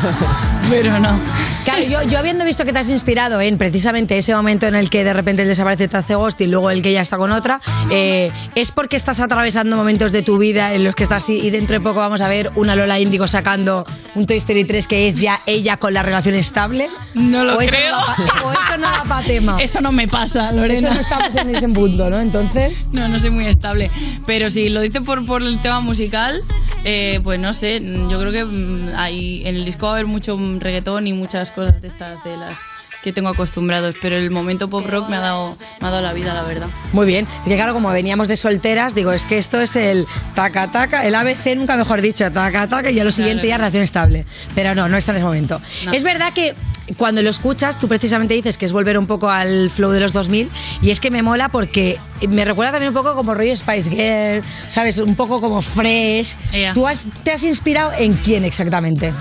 [0.69, 1.19] pero no.
[1.65, 4.89] Claro, yo, yo habiendo visto que te has inspirado en precisamente ese momento en el
[4.89, 7.31] que de repente él desaparece te hace ghost y luego el que ya está con
[7.31, 11.49] otra, eh, ¿es porque estás atravesando momentos de tu vida en los que estás y
[11.51, 13.85] dentro de poco vamos a ver una Lola Índigo sacando
[14.15, 16.89] un Toy Story 3 que es ya ella con la relación estable?
[17.13, 17.91] No lo ¿O eso creo.
[17.91, 19.57] no da pa- o eso no da pa' tema?
[19.61, 20.89] Eso no me pasa, Lorena.
[20.89, 22.19] Eso no estamos en ese punto, ¿no?
[22.19, 22.87] Entonces...
[22.91, 23.89] No, no soy muy estable.
[24.25, 26.39] Pero si lo por, por el tema musical,
[26.84, 27.82] eh, pues no sé.
[27.82, 31.51] Yo creo que mm, hay, en el disco va a haber mucho reggaetón y muchas
[31.51, 32.58] cosas de estas de las
[33.03, 33.95] que tengo acostumbrados.
[34.01, 36.67] Pero el momento pop rock me ha dado, me ha dado la vida, la verdad.
[36.93, 37.27] Muy bien.
[37.45, 41.05] Y que claro, como veníamos de solteras, digo, es que esto es el taca taca,
[41.05, 44.25] el ABC nunca mejor dicho, taca taca, y a lo siguiente ya relación estable.
[44.55, 45.61] Pero no, no está en ese momento.
[45.85, 45.91] No.
[45.93, 46.55] Es verdad que
[46.97, 50.11] cuando lo escuchas, tú precisamente dices que es volver un poco al flow de los
[50.13, 50.49] 2000,
[50.81, 54.43] y es que me mola porque me recuerda también un poco como rollo Spice Girl,
[54.69, 54.97] ¿sabes?
[54.97, 56.35] Un poco como fresh.
[56.51, 56.73] Ea.
[56.73, 59.13] ¿Tú has- te has inspirado en quién exactamente?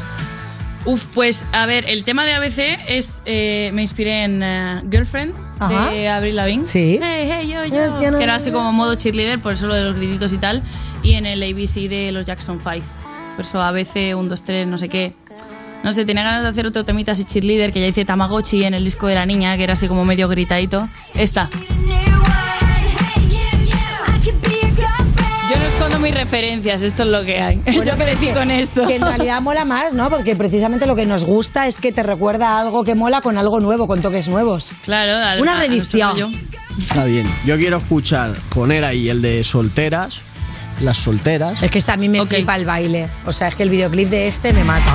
[0.85, 3.21] Uf, pues a ver, el tema de ABC es.
[3.25, 5.91] eh, me inspiré en eh, Girlfriend Ajá.
[5.91, 6.65] de Avril Lavigne.
[6.65, 6.99] Sí.
[7.01, 8.19] Hey, hey, yo, yo.
[8.19, 10.63] Que era así como modo cheerleader, por eso lo de los grititos y tal.
[11.05, 12.85] Y en el ABC de los Jackson 5.
[13.37, 15.15] Por eso ABC, 1, 2, 3, no sé qué.
[15.85, 18.75] No sé, tenía ganas de hacer otro temita así cheerleader que ya hice Tamagotchi en
[18.75, 20.89] el disco de la niña, que era así como medio gritadito.
[21.15, 21.49] Esta.
[26.03, 27.63] Mis referencias, esto es lo que hay.
[27.67, 28.87] Yo crecí con esto.
[28.87, 30.11] Que en realidad mola más, ¿no?
[30.11, 33.39] Porque precisamente lo que nos gusta es que te recuerda a algo que mola con
[33.39, 34.73] algo nuevo, con toques nuevos.
[34.85, 36.31] Claro, al- Una rollo.
[36.79, 37.27] Está bien.
[37.47, 40.21] Yo quiero escuchar, poner ahí el de solteras,
[40.81, 41.63] las solteras.
[41.63, 43.09] Es que esta a mí me flipa el baile.
[43.27, 44.95] O sea, es que el videoclip de este me mata.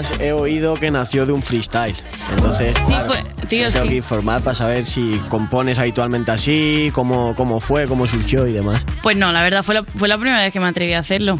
[0.00, 1.94] Además he oído que nació de un freestyle.
[2.34, 3.88] Entonces, claro, pues, tío, tengo sí.
[3.88, 8.84] que informar para saber si compones habitualmente así, cómo, cómo fue, cómo surgió y demás.
[9.02, 11.38] Pues no, la verdad fue la, fue la primera vez que me atreví a hacerlo.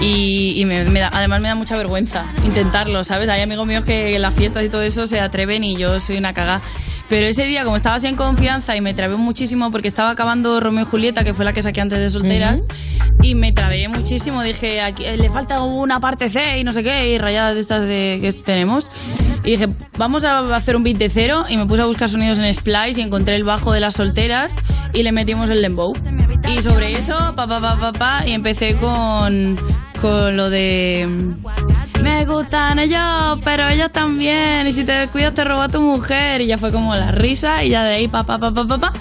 [0.00, 3.28] Y, y me- me da- además me da mucha vergüenza intentarlo, ¿sabes?
[3.28, 6.16] Hay amigos míos que en las fiestas y todo eso se atreven y yo soy
[6.16, 6.62] una cagada.
[7.10, 10.84] Pero ese día, como estaba en confianza y me trabé muchísimo porque estaba acabando Romeo
[10.84, 12.62] y Julieta, que fue la que saqué antes de solteras,
[13.20, 14.42] y me trabé muchísimo.
[14.42, 17.60] Dije, aquí, eh, le falta una parte C y no sé qué, y rayadas de
[17.60, 18.88] estas de, que tenemos.
[19.44, 21.44] Y dije, vamos a hacer un beat de cero.
[21.48, 24.54] Y me puse a buscar sonidos en Splice y encontré el bajo de las solteras
[24.94, 25.92] y le metimos el dembow.
[26.48, 29.56] Y sobre eso, pa, pa, pa, pa, pa, y empecé con,
[30.00, 31.08] con lo de...
[32.02, 34.66] Me gustan ellos, pero ellos también.
[34.66, 36.40] Y si te descuidas te roba tu mujer.
[36.40, 38.78] Y ya fue como la risa y ya de ahí pa, pa, pa, pa, pa,
[38.78, 38.92] pa.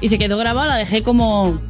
[0.00, 1.60] Y se quedó grabado, la dejé como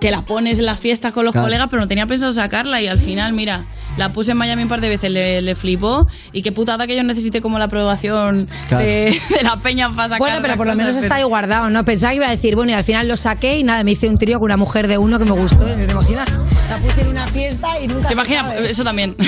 [0.00, 1.46] que la pones en las fiestas con los Claro.
[1.46, 3.64] colegas, pero no tenía pensado sacarla y al final, mira,
[3.96, 6.96] la puse en Miami un par de veces, le, le flipó y qué putada que
[6.96, 8.84] yo necesite como la aprobación Claro.
[8.84, 11.84] de, de la peña para sacar Bueno, pero por lo menos está ahí guardado, ¿no?
[11.84, 14.08] Pensaba que iba a decir, bueno, y al final lo saqué y nada, me hice
[14.08, 15.64] un trío con una mujer de uno que me gustó.
[15.64, 16.28] ¿Te imaginas?
[16.70, 18.54] La puse en una fiesta y nunca ¿Te imaginas?
[18.54, 18.70] sabe.
[18.70, 19.16] Eso también.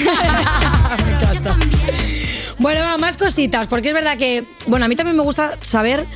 [2.59, 6.07] Bueno, más cositas, porque es verdad que, bueno, a mí también me gusta saber,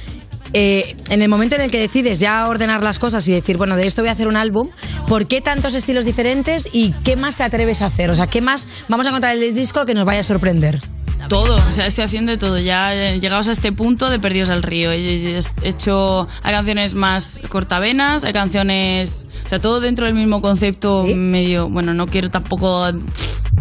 [0.53, 3.77] eh, en el momento en el que decides ya ordenar las cosas y decir, bueno,
[3.77, 4.71] de esto voy a hacer un álbum,
[5.07, 8.11] ¿por qué tantos estilos diferentes y qué más te atreves a hacer?
[8.11, 10.81] O sea, ¿qué más vamos a encontrar en el disco que nos vaya a sorprender?
[11.29, 12.59] Todo, o sea, estoy haciendo todo.
[12.59, 14.93] Ya eh, llegados a este punto de Perdidos al Río.
[14.93, 21.07] He hecho, hay canciones más cortavenas, hay canciones, o sea, todo dentro del mismo concepto
[21.07, 22.87] medio, bueno, no quiero tampoco,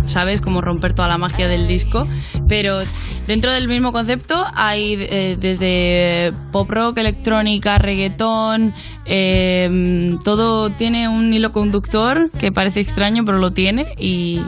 [0.05, 0.41] ¿sabes?
[0.41, 2.05] Como romper toda la magia del disco,
[2.49, 2.79] pero
[3.25, 8.73] dentro del mismo concepto hay eh, desde pop rock, electrónica, reggaetón,
[9.05, 14.41] eh, todo tiene un hilo conductor que parece extraño, pero lo tiene y...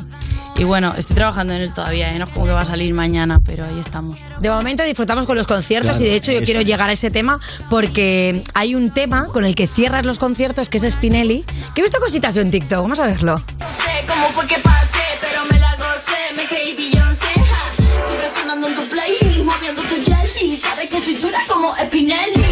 [0.60, 2.19] Y bueno, estoy trabajando en él todavía, ¿eh?
[2.19, 4.19] no es como que va a salir mañana, pero ahí estamos.
[4.41, 6.65] De momento disfrutamos con los conciertos Claro, y de hecho yo quiero es.
[6.65, 10.78] llegar a ese tema porque hay un tema con el que cierras los conciertos que
[10.80, 13.38] es Spinelli, que he visto cositas yo en TikTok, vamos a verlo.
[13.38, 18.06] sé cómo fue que pasé, pero me la gocé, me creí Beyoncé, ja.
[18.06, 22.43] Siempre sonando en tu playlist, moviendo tu jelly, sabes que soy dura como Spinelli.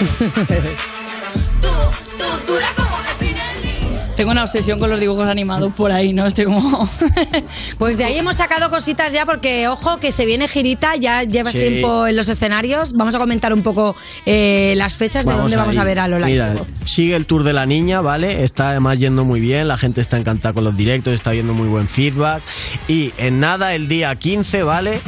[2.46, 2.79] Dura como
[4.20, 6.26] Tengo una obsesión con los dibujos animados por ahí, ¿no?
[6.26, 6.90] Estoy como...
[7.78, 11.52] Pues de ahí hemos sacado cositas ya porque, ojo, que se viene girita, ya llevas
[11.54, 11.58] Sí.
[11.58, 12.92] tiempo en los escenarios.
[12.92, 16.26] Vamos a comentar un poco eh, las fechas de dónde vamos a ver a Lola.
[16.26, 16.54] Mira,
[16.84, 18.44] sigue el tour de la niña, ¿vale?
[18.44, 21.68] Está además yendo muy bien, la gente está encantada con los directos, está viendo muy
[21.68, 22.42] buen feedback.
[22.88, 25.00] Y en nada, el día 15, ¿vale?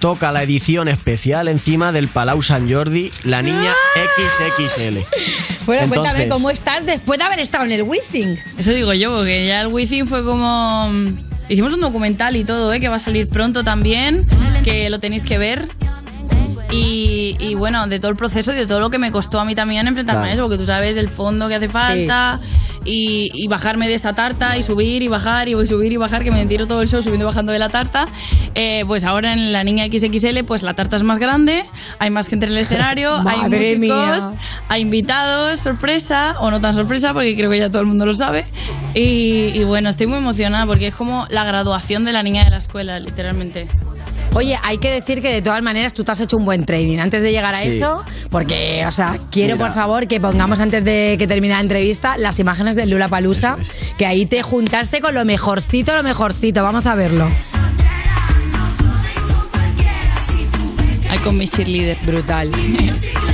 [0.00, 4.98] Toca la edición especial encima del Palau San Jordi, la niña XXL.
[5.66, 8.38] Bueno, cuéntame Entonces- cómo estás después de haber estado en el Wizzing.
[8.56, 10.90] Eso digo yo, porque ya el Wizzing fue como...
[11.50, 12.80] Hicimos un documental y todo, ¿eh?
[12.80, 14.24] Que va a salir pronto también,
[14.64, 15.68] que lo tenéis que ver.
[16.72, 19.44] Y, y bueno, de todo el proceso y de todo lo que me costó a
[19.44, 20.30] mí también enfrentarme Claro.
[20.30, 22.38] a eso, porque tú sabes el fondo que hace falta
[22.84, 26.30] y, y bajarme de esa tarta y subir y bajar y subir y bajar, que
[26.30, 28.06] me tiro todo el show subiendo y bajando de la tarta.
[28.54, 31.64] Eh, pues ahora en la niña XXL, pues la tarta es más grande,
[31.98, 34.32] hay más gente en el escenario, hay músicos, mía.
[34.68, 38.14] hay invitados, sorpresa, o no tan sorpresa, porque creo que ya todo el mundo lo
[38.14, 38.44] sabe.
[38.94, 42.50] Y, y bueno, estoy muy emocionada porque es como la graduación de la niña de
[42.50, 43.66] la escuela, literalmente.
[44.34, 46.98] Oye, hay que decir que de todas maneras tú te has hecho un buen training
[46.98, 47.76] antes de llegar a Sí.
[47.78, 49.66] eso, porque, o sea, quiero Mira.
[49.66, 53.56] por favor que pongamos antes de que termine la entrevista las imágenes del Lula Palusa,
[53.98, 56.62] que ahí te juntaste con lo mejorcito, lo mejorcito.
[56.62, 57.28] Vamos a verlo.
[61.10, 61.98] Ahí con mi cheerleader.
[62.06, 62.52] Brutal.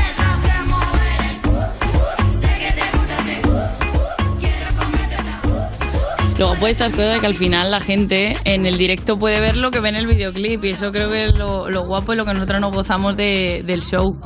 [6.39, 9.71] Luego pues estas cosas que al final la gente en el directo puede ver lo
[9.71, 12.27] que ve en el videoclip y eso creo que es lo, lo guapo y lo
[12.27, 14.19] que nosotros nos gozamos de- del show.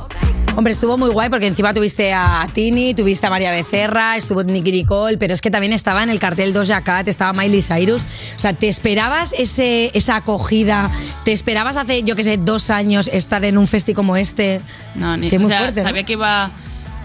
[0.57, 4.73] Hombre, estuvo muy guay porque encima tuviste a Tini, tuviste a María Becerra, estuvo Nicky
[4.73, 8.01] Nicole, pero es que también estaba en el cartel Doja Cat, estaba Miley Cyrus.
[8.35, 10.91] O sea, ¿te esperabas ese, esa acogida?
[11.23, 14.59] ¿Te esperabas hace, yo qué sé, dos años estar en un festi como este?
[14.95, 15.87] No, ni, Que o muy sea, fuerte, ¿no?
[15.87, 16.51] sabía que iba,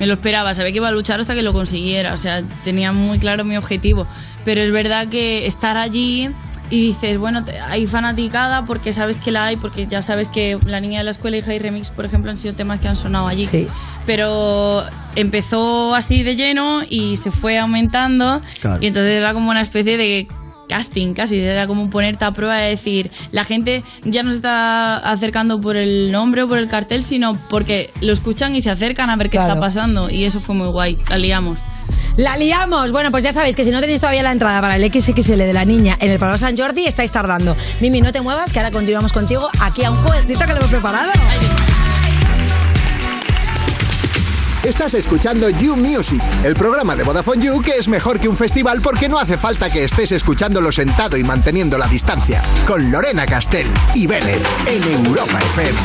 [0.01, 2.91] me lo esperaba, sabía que iba a luchar hasta que lo consiguiera, o sea, tenía
[2.91, 4.09] muy claro mi objetivo.
[4.47, 6.31] Pero es verdad que estar allí
[6.71, 10.81] y dices, bueno, hay fanaticada porque sabes que la hay, porque ya sabes que La
[10.81, 13.27] Niña de la Escuela y High Remix, por ejemplo, han sido temas que han sonado
[13.29, 13.45] allí.
[13.47, 13.67] Sí.
[14.07, 18.79] Pero empezó así de lleno y se fue aumentando Claro.
[18.83, 20.27] y entonces era como una especie de
[20.69, 24.97] casting casi, era como ponerte a prueba de decir, la gente ya no se está
[24.99, 29.09] acercando por el nombre o por el cartel, sino porque lo escuchan y se acercan
[29.11, 29.53] a ver qué Claro.
[29.53, 31.59] está pasando y eso fue muy guay, la liamos.
[32.17, 32.93] La liamos.
[32.93, 35.53] Bueno, pues ya sabéis que si no tenéis todavía la entrada para el XXL de
[35.53, 37.55] la niña en el Palau San Jordi, estáis tardando.
[37.81, 40.71] Mimi, no te muevas, que ahora continuamos contigo aquí a un jueguecito que lo hemos
[40.71, 41.13] preparado.
[44.65, 48.81] Estás escuchando You Music, el programa de Vodafone You que es mejor que un festival
[48.81, 52.43] porque no hace falta que estés escuchándolo sentado y manteniendo la distancia.
[52.67, 55.79] Con Lorena Castell y Bennett en Europa FM.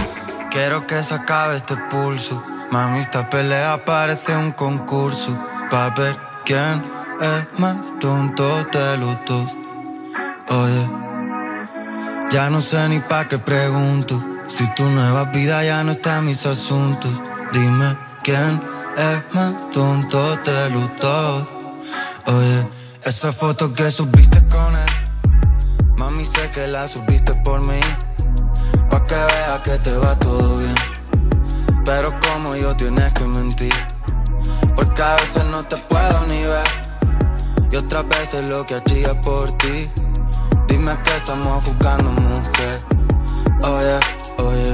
[0.49, 2.43] Quiero que se acabe este pulso.
[2.71, 5.37] Mami, esta pelea parece un concurso.
[5.71, 6.83] Pa' ver quién
[7.21, 9.55] es más tonto de los dos.
[10.49, 10.89] Oye,
[12.29, 14.21] ya no sé ni pa' qué pregunto.
[14.49, 17.09] Si tu nueva vida ya no está en mis asuntos.
[17.53, 18.61] Dime quién
[18.97, 21.47] es más tonto de los dos.
[22.25, 22.67] Oye,
[23.05, 24.93] esa foto que subiste con él.
[25.97, 27.79] Mami, sé que la subiste por mí.
[28.89, 30.75] Pa' que veas que te va todo bien.
[31.85, 33.90] Pero como yo tienes que mentir.
[34.75, 36.67] Porque a veces no te puedo ni ver.
[37.71, 39.89] Y otras veces lo que hacía por ti.
[40.67, 42.81] Dime que estamos jugando, mujer.
[43.63, 43.99] Oye,
[44.37, 44.73] oye.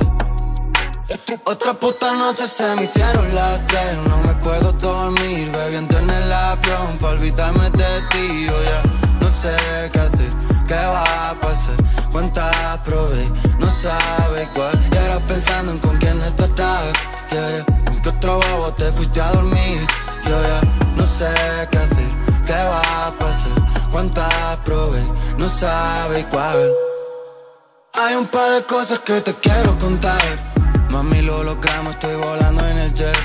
[1.46, 3.98] Otra puta noche se me hicieron las tres.
[4.08, 6.98] No me puedo dormir bebiendo en el avión.
[7.00, 8.46] Pa' olvidarme de ti.
[8.48, 8.82] Yo ya
[9.22, 9.56] no sé
[9.92, 10.30] qué hacer.
[10.68, 11.76] ¿Qué va a pasar?
[12.12, 13.26] ¿Cuántas probé?
[13.60, 14.78] No sabe cuál.
[14.92, 16.82] Y ahora pensando en con quién estás.
[17.32, 17.66] Yeah, yeah.
[17.86, 19.32] ¿Con qué otro bobo te fuiste a
[25.48, 26.74] No sabe cuál.
[27.94, 30.22] Hay un par de cosas que te quiero contar.
[30.90, 33.16] Mami, lo logramos, estoy volando en el jet.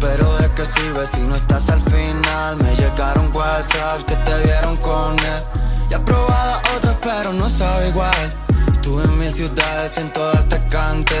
[0.00, 2.56] Pero de qué sirve si no estás al final.
[2.56, 5.44] Me llegaron WhatsApp que te vieron con él.
[5.88, 8.30] Ya he probado otras, pero no sabe igual.
[8.82, 11.14] Estuve en mil ciudades y en todas te cante.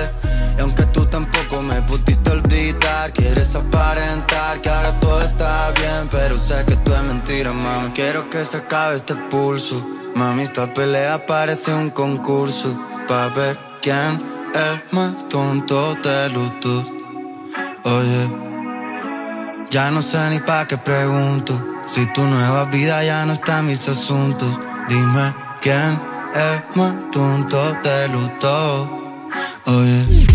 [0.58, 6.08] Y aunque tú tampoco me pudiste olvidar, quieres aparentar que ahora todo está bien.
[6.10, 7.92] Pero sé que tú es mentira, mami.
[7.92, 9.80] Quiero que se acabe este pulso.
[10.16, 12.76] Mami, esta pelea parece un concurso.
[13.06, 14.20] Pa' ver quién
[14.52, 16.50] es más tonto de los.
[17.84, 18.28] Oye,
[19.70, 21.54] ya no sé ni pa' qué pregunto.
[21.86, 24.48] Si tu nueva vida ya no está en mis asuntos,
[24.88, 26.11] dime quién
[26.74, 28.08] más tonto de
[28.40, 28.88] dos.
[29.66, 30.31] Oye.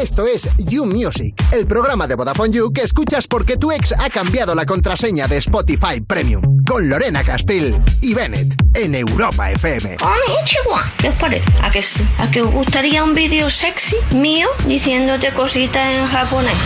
[0.00, 4.08] Esto es You Music, el programa de Vodafone You que escuchas porque tu ex ha
[4.08, 6.42] cambiado la contraseña de Spotify Premium.
[6.66, 9.98] Con Lorena Castell y Bennett en Europa FM.
[9.98, 10.90] Konnichiwa.
[10.98, 11.52] ¿Qué os parece?
[11.60, 12.02] ¿A que sí?
[12.18, 16.56] ¿A que os gustaría un vídeo sexy mío diciéndote cositas en japonés?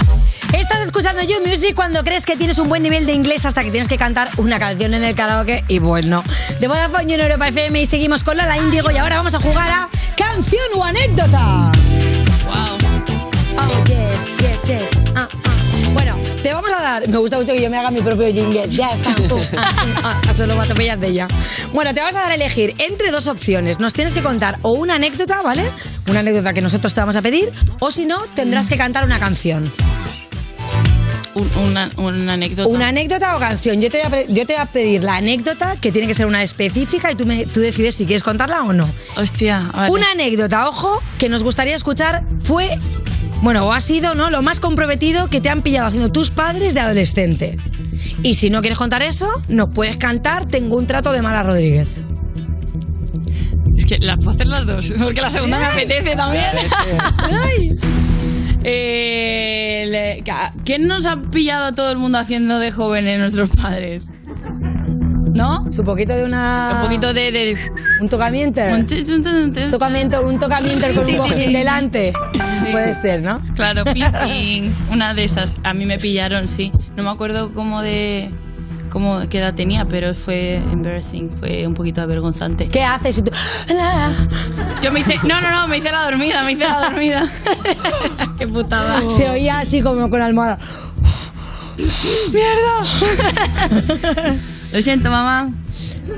[0.52, 3.72] Estás escuchando You Music cuando crees que tienes un buen nivel de inglés hasta que
[3.72, 6.22] tienes que cantar una canción en el karaoke y bueno.
[6.60, 9.40] De Vodafone You en Europa FM y seguimos con Lola Índigo y ahora vamos a
[9.40, 11.72] jugar a Canción o Anécdota.
[13.58, 14.82] Oh, yes, yes, yes.
[15.14, 15.50] Ah, ah.
[15.92, 17.08] Bueno, te vamos a dar.
[17.08, 18.68] Me gusta mucho que yo me haga mi propio jingle.
[18.68, 19.38] Ya está, tú.
[19.56, 21.28] Ah, ah, ah, Eso lo atropellas de ella.
[21.72, 23.78] Bueno, te vamos a dar a elegir entre dos opciones.
[23.80, 25.70] Nos tienes que contar o una anécdota, ¿vale?
[26.08, 29.18] Una anécdota que nosotros te vamos a pedir, o si no, tendrás que cantar una
[29.18, 29.72] canción.
[31.34, 32.68] un- una, una anécdota.
[32.68, 33.78] Una anécdota o canción.
[33.80, 36.14] Yo te, voy a, pre- yo te voy a pedir la anécdota, que tiene que
[36.14, 38.88] ser una específica, y tú, me, tú decides si quieres contarla o no.
[39.18, 39.92] Hostia, vale.
[39.92, 42.70] Una anécdota, ojo, que nos gustaría escuchar fue,
[43.42, 44.30] bueno, o ha sido, ¿no?
[44.30, 47.58] Lo más comprometido que te han pillado haciendo tus padres de adolescente.
[48.22, 51.88] Y si no quieres contar eso, nos puedes cantar Tengo un trato de Mara Rodríguez.
[53.76, 56.44] Es que las puedo hacer las dos, porque la segunda me apetece también.
[57.18, 57.70] Ay.
[58.68, 63.50] Eh, le- ca- ¿Quién nos ha pillado a todo el mundo haciendo de jóvenes nuestros
[63.50, 64.10] padres?
[65.36, 65.62] ¿No?
[65.62, 66.72] Un poquito de una...
[66.76, 67.30] Un poquito de...
[67.32, 67.56] de-
[68.00, 68.60] Un tocamiento.
[68.62, 68.86] Un
[69.70, 72.12] tocamiento, un tocamiento con un cojín delante.
[72.60, 72.66] Sí.
[72.72, 73.40] Puede ser, ¿no?
[73.54, 73.84] Claro,
[74.24, 75.56] ping, una de esas.
[75.62, 76.72] A mí me pillaron, sí.
[76.96, 78.30] No me acuerdo cómo de...
[78.90, 82.68] Cómo, qué edad tenía, pero fue embarrassing, fue un poquito avergonzante.
[82.68, 83.22] ¿Qué haces?
[83.68, 84.10] Nada.
[84.80, 85.16] Yo me hice...
[85.24, 87.28] No, no, no, me hice la dormida, me hice la dormida.
[88.38, 89.02] qué putada.
[89.14, 90.58] Se oía así como con almohada.
[92.32, 92.82] ¡Mierda!
[94.72, 95.52] Lo siento, mamá.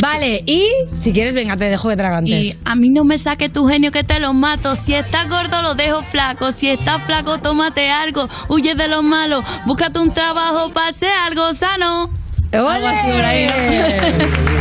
[0.01, 0.63] Vale, y
[0.95, 2.47] si quieres, venga, te dejo que tragantes.
[2.47, 4.77] Y a mí no me saque tu genio que te lo mato.
[4.77, 6.53] Si estás gordo, lo dejo flaco.
[6.53, 8.29] Si estás flaco, tómate algo.
[8.49, 9.43] Huye de lo malo.
[9.67, 12.11] Búscate un trabajo hacer algo sano.
[12.53, 14.49] Algo así por ahí, ¿no?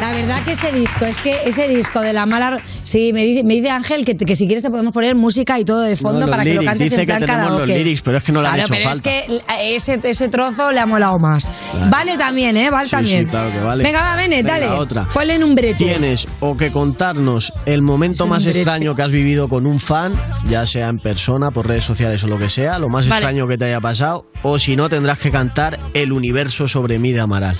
[0.00, 2.58] La verdad que ese disco, es que ese disco de la mala...
[2.82, 5.64] Sí, me dice, me dice Ángel que, que si quieres te podemos poner música y
[5.64, 7.66] todo de fondo No, para que lo cantes dice en plan que tenemos karaoke.
[7.68, 9.10] los lyrics, pero es que no han claro, hecho pero falta.
[9.10, 11.48] es que ese, ese trozo le ha molado más.
[11.88, 12.68] Vale también, ¿eh?
[12.70, 13.24] Vale Sí, también.
[13.24, 13.82] sí, claro que vale.
[13.84, 14.66] Venga, va, Bene, Venga, dale.
[14.68, 15.04] otra.
[15.14, 15.76] Ponle en un brete.
[15.82, 20.12] Tienes o que contarnos el momento más extraño que has vivido con un fan,
[20.48, 23.20] ya sea en persona, por redes sociales o lo que sea, lo más Vale.
[23.20, 27.12] extraño que te haya pasado, o si no tendrás que cantar El universo sobre mí
[27.12, 27.56] de Amaral.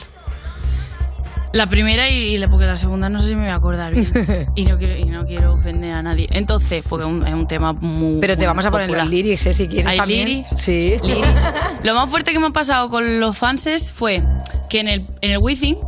[1.55, 3.95] La primera y, y la, porque la segunda no sé si me voy a acordar
[3.95, 4.05] bien.
[4.57, 6.27] y, no quiero, y no quiero ofender a nadie.
[6.33, 8.21] Entonces, porque es un, es un tema muy.
[8.21, 9.07] Pero te muy vamos a poner popular.
[9.07, 9.53] los lyrics, ¿eh?
[9.53, 10.27] Si quieres ¿Hay también.
[10.29, 10.51] lyrics?
[10.57, 10.95] Sí.
[11.01, 11.41] Lyrics.
[11.85, 14.21] Lo más fuerte que me ha pasado con los fanses fue
[14.69, 15.79] que en el, en el Wizzing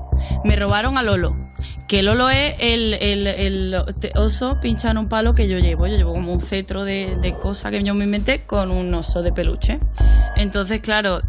[0.44, 1.34] me robaron a Lolo.
[1.88, 3.74] Que Lolo es el, el, el
[4.14, 5.88] oso pincha en un palo que yo llevo.
[5.88, 9.20] Yo llevo como un cetro de, de cosa que yo me inventé con un oso
[9.20, 9.80] de peluche.
[10.36, 11.22] Entonces, claro,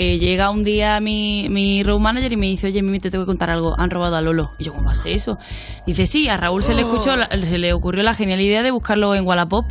[0.00, 3.24] eh, llega un día mi, mi road manager y me dice, oye, Mimi, te tengo
[3.24, 4.52] que contar algo, han robado a Lolo.
[4.58, 5.38] Y yo, ¿cómo hace eso?
[5.86, 7.10] Dice, sí, a Raúl se le escuchó,
[7.42, 9.66] se le ocurrió la genial idea de buscarlo en Wallapop.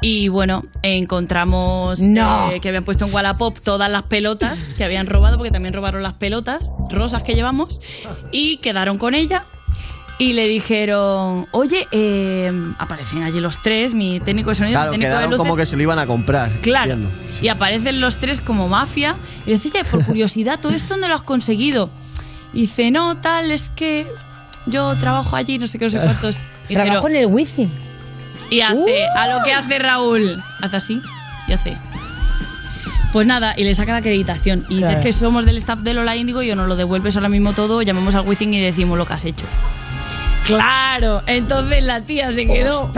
[0.00, 2.50] Y bueno, encontramos No.
[2.52, 6.02] eh, que habían puesto en Wallapop todas las pelotas que habían robado, porque también robaron
[6.02, 7.80] las pelotas rosas que llevamos,
[8.32, 9.44] y quedaron con ella.
[10.16, 14.98] Y le dijeron, oye, eh, aparecen allí los tres, mi técnico de sonido, Claro, mi
[14.98, 15.38] técnico de quedaron luces.
[15.44, 16.50] como que se lo iban a comprar.
[16.60, 16.92] Claro.
[16.92, 17.16] entiendo.
[17.42, 19.16] Y aparecen los tres como mafia.
[19.44, 21.90] Y dice, oye, por curiosidad, ¿todo esto dónde lo has conseguido?
[22.52, 24.06] Y dice, no, tal, es que
[24.66, 26.38] yo trabajo allí, no sé qué, no sé cuántos.
[26.68, 27.70] Y, Trabajo en el Wizzing.
[28.50, 30.40] y hace a lo que hace Raúl.
[30.62, 31.02] Hace así
[31.48, 31.76] y hace.
[33.12, 34.64] Pues nada, y le saca la acreditación.
[34.68, 34.96] Y Claro.
[34.98, 37.52] dices que somos del staff de Lola Índigo y yo nos lo devuelves ahora mismo
[37.52, 39.44] todo, llamamos al Wizzing y decimos lo que has hecho.
[40.44, 42.90] Claro, entonces la tía se quedó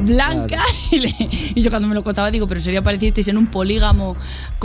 [0.00, 1.14] blanca y, le-
[1.54, 4.16] y yo cuando me lo contaba digo, pero sería parecisteis en un polígamo,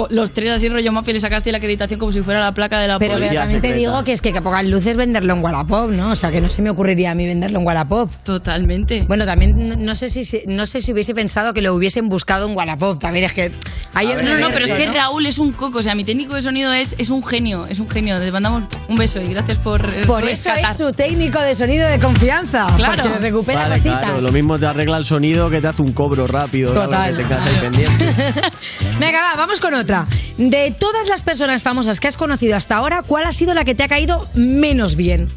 [0.10, 2.88] los tres así rollo mafia le sacaste la acreditación como si fuera la placa de
[2.88, 5.90] la Pero policía también te digo que es que, que pocas luces venderlo en Wallapop,
[5.92, 6.12] ¿no?
[6.12, 8.12] O sea, que no se me ocurriría a mí venderlo en Wallapop.
[8.24, 9.04] Totalmente.
[9.08, 12.48] Bueno, también no- no sé si no sé si hubiese pensado que lo hubiesen buscado
[12.50, 13.00] en Wallapop.
[13.00, 13.52] También es que
[13.94, 14.94] hay no, no, pero es que ¿no?
[14.94, 17.80] Raúl es un coco, o sea, mi técnico de sonido es, es un genio, es
[17.80, 18.20] un genio.
[18.20, 22.00] Te mandamos un beso y gracias por Por eso es su técnico de sonido de
[22.00, 22.68] confianza.
[22.76, 23.02] Claro.
[23.04, 24.00] Porque recupera Vale, cositas.
[24.00, 26.74] claro, lo mismo te arregla el sonido que te hace un cobro rápido.
[26.74, 27.16] Total.
[27.16, 28.06] Que tengas ahí pendiente.
[29.00, 30.06] Venga, va, vamos con otra.
[30.38, 33.76] De todas las personas famosas que has conocido hasta ahora, ¿cuál ha sido la que
[33.76, 35.34] te ha caído menos bien?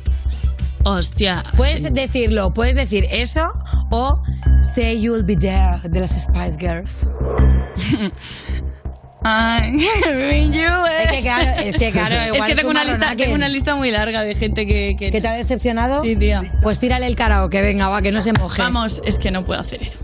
[0.84, 1.44] Hostia.
[1.56, 3.42] Puedes decirlo, puedes decir eso
[3.90, 4.22] o
[4.74, 7.06] Say You'll Be There de las Spice Girls.
[9.24, 9.78] Ay,
[10.52, 11.04] you, eh.
[11.04, 13.22] Es que claro, es que claro, Es igual que es tengo un una, lista, marronaque.
[13.24, 14.96] tengo una lista muy larga de gente que...
[14.98, 15.10] que...
[15.10, 16.02] ¿Que te ha decepcionado?
[16.02, 16.52] Sí, tía.
[16.62, 18.60] Pues tírale el karaoke, venga, va, que no se moje.
[18.60, 19.98] Vamos, es que no puedo hacer eso.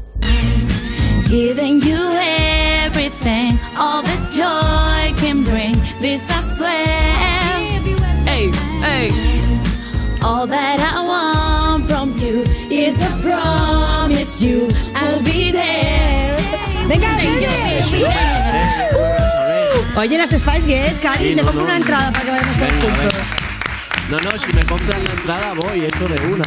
[1.29, 1.99] Giving you
[2.87, 5.75] everything, all the joy can bring.
[6.01, 6.87] This I swear.
[8.25, 8.51] Hey,
[8.83, 9.11] hey.
[10.23, 16.39] All that I want from you is a promise you I'll be there.
[16.89, 17.19] Venga,
[19.99, 21.67] Oye, las Spice Girls, Cari, Sí, te no, compro no.
[21.67, 23.13] una entrada para que vayamos todos juntos.
[24.11, 26.45] No, no, si me compras la entrada voy, eso de una.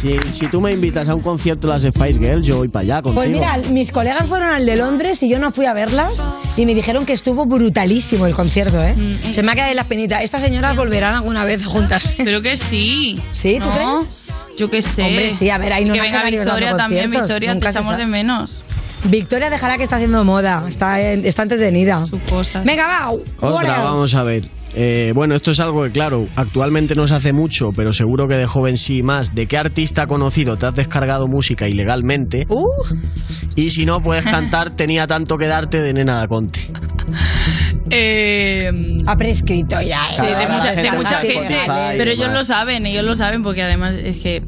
[0.00, 2.82] Si, si tú me invitas a un concierto de las Spice Girls, yo voy para
[2.82, 3.14] allá contigo.
[3.22, 6.22] Pues mira, mis colegas fueron al de Londres y yo no fui a verlas
[6.56, 8.94] y me dijeron que estuvo brutalísimo el concierto, ¿eh?
[9.30, 10.22] Se me ha quedado en la penita.
[10.22, 12.14] Estas señoras volverán alguna vez juntas.
[12.22, 13.20] Pero que sí.
[13.32, 13.58] ¿Sí?
[13.58, 13.72] ¿Tú ¿No?
[14.00, 14.28] crees?
[14.58, 15.02] Yo qué sé.
[15.02, 18.06] Hombre, sí, a ver, hay unos Que venga Victoria también, Victoria, te nunca echamos de
[18.06, 18.62] menos.
[19.04, 20.64] Victoria dejará que está haciendo moda.
[20.68, 22.04] Está, está entretenida.
[22.64, 23.12] Venga, va.
[23.40, 24.42] Otra, vamos a ver.
[24.74, 28.36] Eh, bueno, esto es algo que, claro, actualmente no se hace mucho, pero seguro que
[28.36, 29.34] de joven sí más.
[29.34, 32.46] ¿De qué artista conocido te has descargado música ilegalmente?
[32.48, 32.68] Uh.
[33.54, 36.60] Y si no, puedes cantar Tenía tanto que darte de Nena da Conte.
[37.90, 38.70] Eh,
[39.06, 40.00] ha prescrito ya.
[40.10, 41.56] Sí, de mucha, de gente mucha gente.
[41.98, 44.42] Pero ellos lo saben, ellos lo saben porque además es que,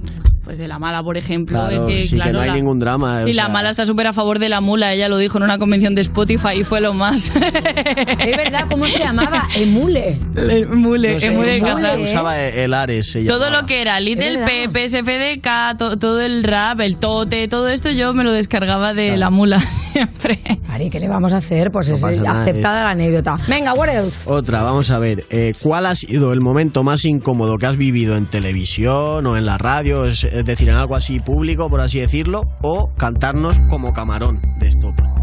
[0.45, 1.59] pues de la mala, por ejemplo.
[1.59, 3.21] Claro, es que, sí, que no hay la- ningún drama.
[3.25, 4.93] Sí, o la sea, mala está súper a favor de la mula.
[4.93, 7.25] Ella lo dijo en una convención de Spotify y fue lo más.
[7.35, 9.43] Es verdad, ¿cómo se llamaba?
[9.57, 10.19] Emule.
[10.37, 13.07] Emule, no sé, Emule usaba, usaba el Ares.
[13.13, 14.39] se Todo lo que era Little.
[14.45, 19.17] P, PSFDK, to- todo el rap, el tote, todo esto yo me lo descargaba de
[19.17, 19.61] la mula
[19.93, 20.41] siempre.
[20.69, 21.71] Ari, ¿qué le vamos a hacer?
[21.71, 23.37] Pues es aceptada la anécdota.
[23.49, 24.23] Venga, what else?
[24.29, 25.27] Otra, vamos a ver.
[25.31, 29.47] eh, ¿Cuál ha sido el momento más incómodo que has vivido en televisión o en
[29.47, 30.07] la radio?
[30.07, 35.14] Es decir, en algo así público, por así decirlo, o cantarnos como camarón de stop.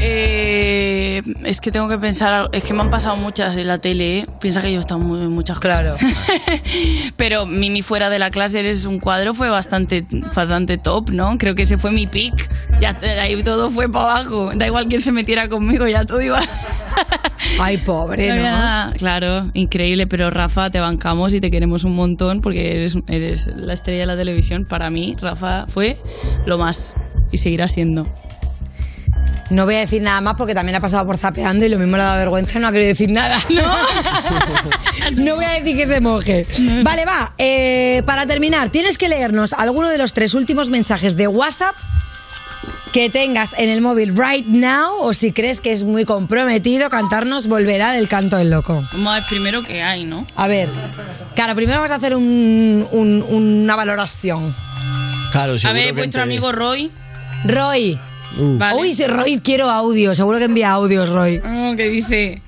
[0.00, 4.20] Eh, es que tengo que pensar, es que me han pasado muchas en la tele,
[4.20, 4.26] ¿eh?
[4.40, 5.94] piensa que yo he estado muy, en muchas claro.
[7.16, 11.36] Pero Mimi fuera de la clase eres un cuadro fue bastante, bastante top, ¿no?
[11.38, 12.48] Creo que ese fue mi pick.
[12.80, 14.52] Ya ahí todo fue para abajo.
[14.54, 16.40] Da igual quién se metiera conmigo, ya todo iba.
[17.60, 18.92] Ay, pobre, No.
[18.96, 23.72] Claro, increíble, pero Rafa, te bancamos y te queremos un montón porque eres, eres la
[23.72, 24.64] estrella de la televisión.
[24.64, 25.96] Para mí, Rafa fue
[26.46, 26.94] lo más
[27.30, 28.06] y seguirá siendo.
[29.50, 31.96] No voy a decir nada más porque también ha pasado por zapeando y lo mismo
[31.96, 33.38] le da vergüenza y no ha querido decir nada.
[33.50, 33.62] No,
[35.24, 36.46] no voy a decir que se moje.
[36.82, 37.32] Vale, va.
[37.38, 41.74] eh, para terminar, tienes que leernos alguno de los tres últimos mensajes de WhatsApp
[42.92, 47.46] que tengas en el móvil right now o si crees que es muy comprometido, cantarnos
[47.46, 48.82] Volverá del canto del loco.
[48.92, 50.26] Vamos a ver primero que hay, ¿no?
[50.36, 50.68] A ver,
[51.34, 54.54] claro, primero vamos a hacer un- un- una valoración.
[55.32, 56.90] Claro, A ver, vuestro amigo Roy.
[57.44, 57.98] Roy.
[58.36, 58.58] Uh.
[58.58, 58.80] Vale.
[58.80, 60.14] Uy, sí, Roy, quiero audio.
[60.14, 61.40] Seguro que envía audios, Roy.
[61.44, 62.42] Oh, que dice.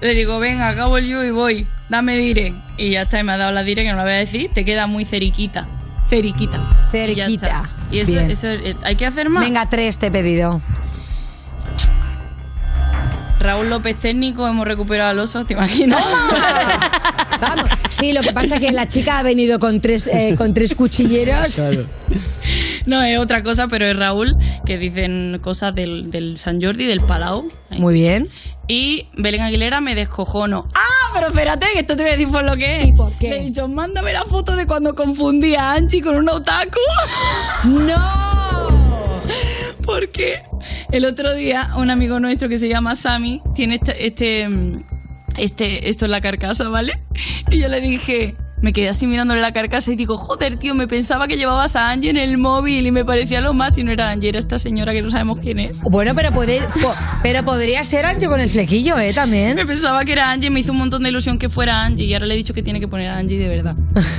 [0.00, 1.66] Le digo, venga, acabo el yo y voy.
[1.88, 2.54] Dame dire.
[2.76, 4.50] Y ya está, y me ha dado la dire que no la voy a decir.
[4.52, 5.68] Te queda muy ceriquita.
[6.08, 6.88] Ceriquita.
[6.90, 7.62] Cerquita.
[7.90, 7.96] Y.
[7.96, 8.30] Y eso, Bien.
[8.30, 9.44] eso, eh, hay que hacer más.
[9.44, 10.60] Venga, tres te he pedido.
[13.38, 16.02] Raúl López técnico, hemos recuperado al oso, ¿te imaginas?
[17.40, 17.70] Vamos.
[17.90, 20.74] Sí, lo que pasa es que la chica ha venido con tres, eh, con tres
[20.74, 21.60] cuchilleros.
[22.86, 27.00] No, es otra cosa, pero es Raúl, que dicen cosas del, del San Jordi, del
[27.00, 27.48] Palau.
[27.70, 28.28] Muy bien.
[28.68, 30.68] Y Belén Aguilera me descojono.
[30.74, 30.96] ¡Ah!
[31.16, 32.90] Pero espérate, que esto te voy a decir por lo que es.
[33.22, 36.78] Le he dicho, mándame la foto de cuando confundí a Angie con un otaku.
[37.64, 39.22] ¡No!
[39.86, 40.42] Porque
[40.92, 44.84] el otro día un amigo nuestro que se llama Sammy tiene este, este, mm,
[45.36, 47.00] este, esto en la carcasa, ¿vale?
[47.50, 50.88] Y yo le dije, me quedé así mirándole la carcasa y digo, joder, tío, me
[50.88, 53.92] pensaba que llevabas a Angie en el móvil y me parecía lo más y no
[53.92, 55.80] era Angie, era esta señora que no sabemos quién es.
[55.82, 59.12] Bueno, pero, puede, po- pero podría ser Angie con el flequillo, ¿eh?
[59.12, 59.54] También.
[59.56, 62.14] Me pensaba que era Angie, me hizo un montón de ilusión que fuera Angie y
[62.14, 63.76] ahora le he dicho que tiene que poner a Angie de verdad.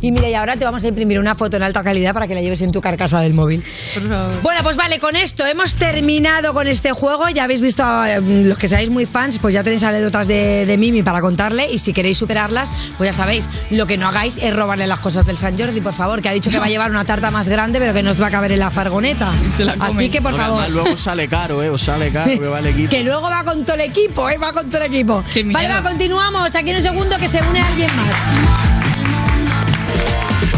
[0.00, 2.34] Y mira, y ahora te vamos a imprimir una foto en alta calidad para que
[2.34, 3.62] la lleves en tu carcasa del móvil.
[3.94, 4.42] Por favor.
[4.42, 7.28] Bueno, pues vale, con esto hemos terminado con este juego.
[7.28, 10.76] Ya habéis visto, eh, los que seáis muy fans, pues ya tenéis anécdotas de, de
[10.78, 11.70] Mimi para contarle.
[11.72, 13.27] Y si queréis superarlas, pues ya sabéis,
[13.70, 16.32] lo que no hagáis es robarle las cosas del San Jordi, por favor, que ha
[16.32, 18.30] dicho que va a llevar una tarta más grande, pero que no os va a
[18.30, 19.30] caber en la fargoneta.
[19.80, 20.62] Así que, por favor.
[20.62, 21.70] además luego sale caro, ¿eh?
[21.70, 22.90] Os sale caro que vale equipo.
[22.98, 24.38] Que luego va con todo el equipo, ¿eh?
[24.38, 25.22] Va con todo el equipo.
[25.46, 26.54] Vale, va, continuamos.
[26.54, 28.57] Aquí en un segundo que se une alguien más.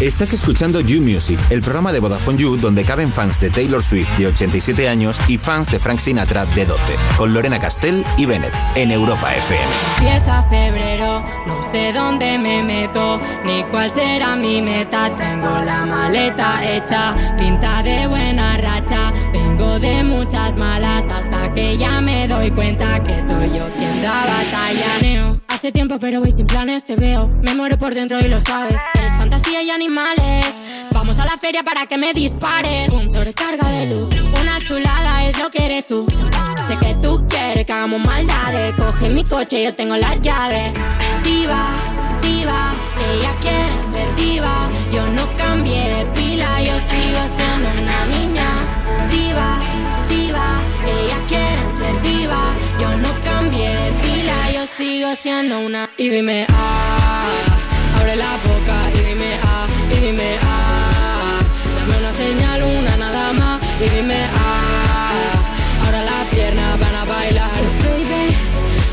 [0.00, 4.08] Estás escuchando You Music, el programa de Vodafone You donde caben fans de Taylor Swift
[4.16, 6.82] de 87 años y fans de Frank Sinatra de 12,
[7.18, 9.62] con Lorena Castell y Bennett en Europa FM.
[9.98, 15.14] Empieza febrero, no sé dónde me meto, ni cuál será mi meta.
[15.16, 19.12] Tengo la maleta hecha, pinta de buena racha.
[19.34, 24.24] Vengo de muchas malas hasta que ya me doy cuenta que soy yo quien da
[24.24, 25.40] batalla.
[25.60, 27.28] Hace tiempo pero voy sin planes, te veo.
[27.28, 28.80] Me muero por dentro y lo sabes.
[28.94, 30.46] Eres fantasía y animales.
[30.90, 32.88] Vamos a la feria para que me dispares.
[32.88, 34.08] Un sobrecarga de luz.
[34.40, 36.06] Una chulada es lo que eres tú.
[36.66, 38.74] Sé que tú quieres que hagamos maldades.
[38.74, 40.72] Coge mi coche, yo tengo las llaves.
[41.24, 41.66] Diva,
[42.22, 42.72] diva,
[43.12, 44.70] ella quiere ser diva.
[44.90, 48.48] Yo no cambié de pila, yo sigo siendo una niña.
[49.10, 49.58] Diva,
[50.08, 52.42] diva, ella quiere ser diva.
[52.80, 54.09] Yo no cambié pila,
[54.76, 55.90] sigo siendo una.
[55.96, 57.26] Y dime, ah,
[57.98, 61.38] abre la boca y dime, ah, y dime, ah.
[61.76, 63.60] Dame una señal, una nada más.
[63.80, 67.60] Y dime, ah, ahora las piernas van a bailar.
[67.84, 68.34] Baby,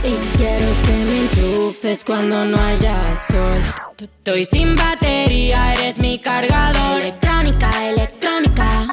[0.03, 3.63] y quiero que me enchufes cuando no haya sol.
[3.97, 7.01] Estoy sin batería, eres mi cargador.
[7.01, 8.87] Electrónica, electrónica.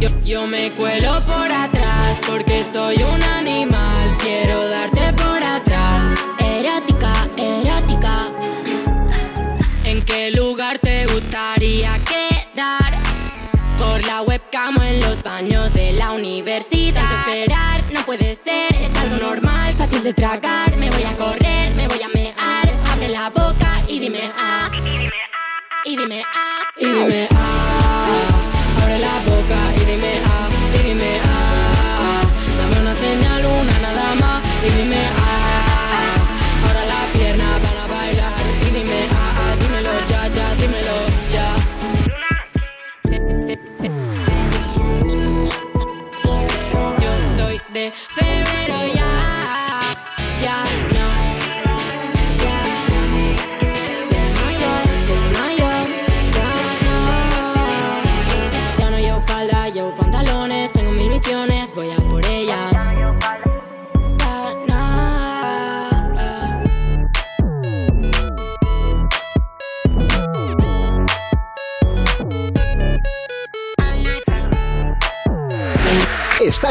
[0.00, 3.73] Yo, yo vuelo por atrás porque soy un animal.
[11.34, 12.92] Gustaría quedar?
[13.76, 17.02] Por la webcam en los baños de la universidad.
[17.02, 20.76] Tanto esperar no puede ser, es algo normal, fácil de tragar.
[20.76, 22.34] Me voy a correr, me voy a mear.
[22.92, 24.70] Abre la boca y dime ah.
[25.84, 26.62] Y dime ah.
[26.76, 28.04] Y dime ah.
[28.06, 28.33] Abre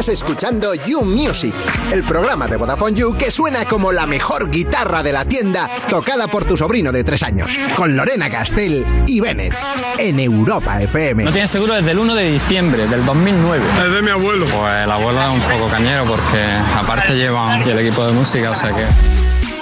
[0.04, 1.54] Estás escuchando You Music,
[1.94, 6.28] el programa de Vodafone You que suena como la mejor guitarra de la tienda tocada
[6.28, 9.56] por tu sobrino de tres años, con Lorena Castell y Bennett,
[9.98, 11.24] en Europa FM.
[11.24, 13.64] No tienes seguro desde el 1 de diciembre del 2009.
[13.86, 14.46] Es de mi abuelo.
[14.46, 16.44] Pues el abuelo es un poco cañero porque
[16.76, 18.86] aparte lleva el equipo de música, o sea que...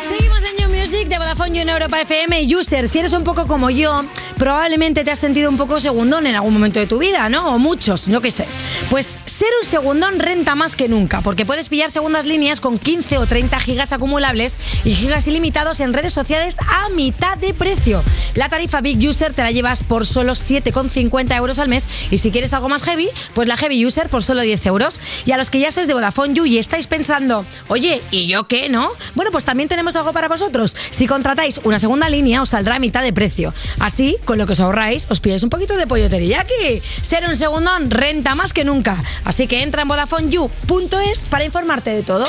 [0.09, 2.47] Seguimos en You Music de Vodafone You en Europa FM.
[2.57, 4.03] User, si eres un poco como yo,
[4.39, 7.53] probablemente te has sentido un poco segundón en algún momento de tu vida, ¿no?
[7.53, 8.47] O muchos, yo qué sé.
[8.89, 9.10] Pues
[9.41, 13.25] ser un segundón renta más que nunca, porque puedes pillar segundas líneas con 15 o
[13.25, 18.03] 30 gigas acumulables y gigas ilimitados en redes sociales a mitad de precio.
[18.35, 22.29] La tarifa Big User te la llevas por solo 7,50 euros al mes y si
[22.29, 25.01] quieres algo más heavy, pues la Heavy User por solo 10 euros.
[25.25, 28.47] Y a los que ya sois de Vodafone You y estáis pensando, oye, ¿y yo
[28.47, 28.91] qué, no?
[29.15, 30.75] Bueno, pues también tenemos algo para vosotros.
[30.91, 33.55] Si contratáis una segunda línea, os saldrá a mitad de precio.
[33.79, 36.83] Así, con lo que os ahorráis, os pilláis un poquito de pollo teriyaki.
[37.01, 39.03] Ser un segundón renta más que nunca.
[39.31, 42.25] Así que entra en VodafoneYou.es para informarte de todo.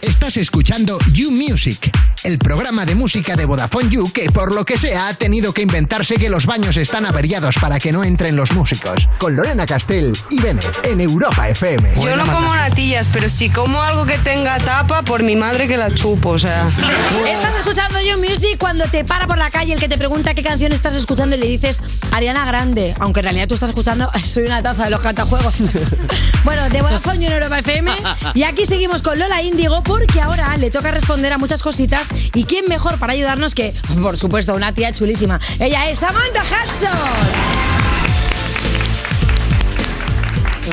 [0.00, 1.92] Estás escuchando You Music,
[2.24, 5.62] el programa de música de Vodafone You que por lo que sea ha tenido que
[5.62, 9.08] inventarse que los baños están averiados para que no entren los músicos.
[9.18, 11.94] Con Lorena Castell y Bennett en Europa FM.
[11.96, 15.76] Yo no como natillas, pero si como algo que tenga tapa, por mi madre que
[15.76, 16.66] la chupo, o sea.
[16.68, 20.42] Estás escuchando You Music cuando te para por la calle el que te pregunta qué
[20.42, 21.80] canción estás escuchando y le dices
[22.12, 25.54] Ariana Grande, aunque en realidad tú estás escuchando Soy una taza de los cantajuegos.
[26.44, 27.92] bueno, de Vodafone You en Europa FM
[28.34, 32.44] y aquí seguimos con Lola Índigo porque ahora le toca responder a muchas cositas y
[32.44, 35.40] quién mejor para ayudarnos que, por supuesto, una tía chulísima.
[35.58, 37.62] Ella es Samantha Hudson.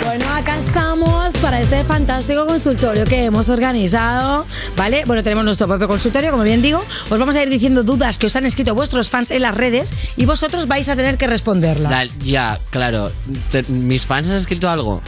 [0.03, 4.45] Bueno, acá estamos para este fantástico consultorio que hemos organizado,
[4.77, 5.03] ¿vale?
[5.05, 6.83] Bueno, tenemos nuestro propio consultorio, como bien digo.
[7.09, 9.93] Os vamos a ir diciendo dudas que os han escrito vuestros fans en las redes
[10.15, 12.11] y vosotros vais a tener que responderlas.
[12.21, 13.11] Ya, claro.
[13.67, 15.01] ¿Mis fans han escrito algo?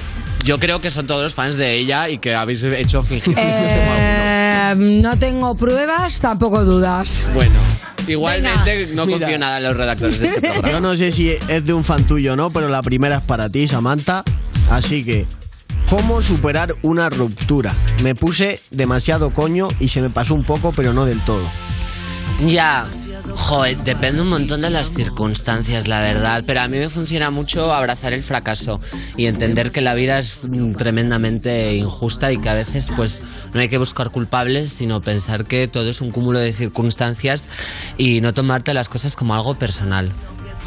[0.43, 3.35] Yo creo que son todos fans de ella y que habéis hecho fingir.
[3.37, 7.25] Eh, no tengo pruebas, tampoco dudas.
[7.33, 7.53] Bueno,
[8.07, 9.19] igualmente no Mira.
[9.19, 10.71] confío nada en los redactores de este programa.
[10.71, 13.21] Yo no sé si es de un fan tuyo o no, pero la primera es
[13.23, 14.23] para ti, Samantha.
[14.69, 15.27] Así que,
[15.89, 17.73] ¿cómo superar una ruptura?
[18.01, 21.43] Me puse demasiado coño y se me pasó un poco, pero no del todo.
[22.47, 22.87] Ya,
[23.35, 27.73] joder, depende un montón de las circunstancias, la verdad, pero a mí me funciona mucho
[27.73, 28.79] abrazar el fracaso
[29.17, 33.21] y entender que la vida es mm, tremendamente injusta y que a veces pues
[33.53, 37.47] no hay que buscar culpables, sino pensar que todo es un cúmulo de circunstancias
[37.97, 40.11] y no tomarte las cosas como algo personal.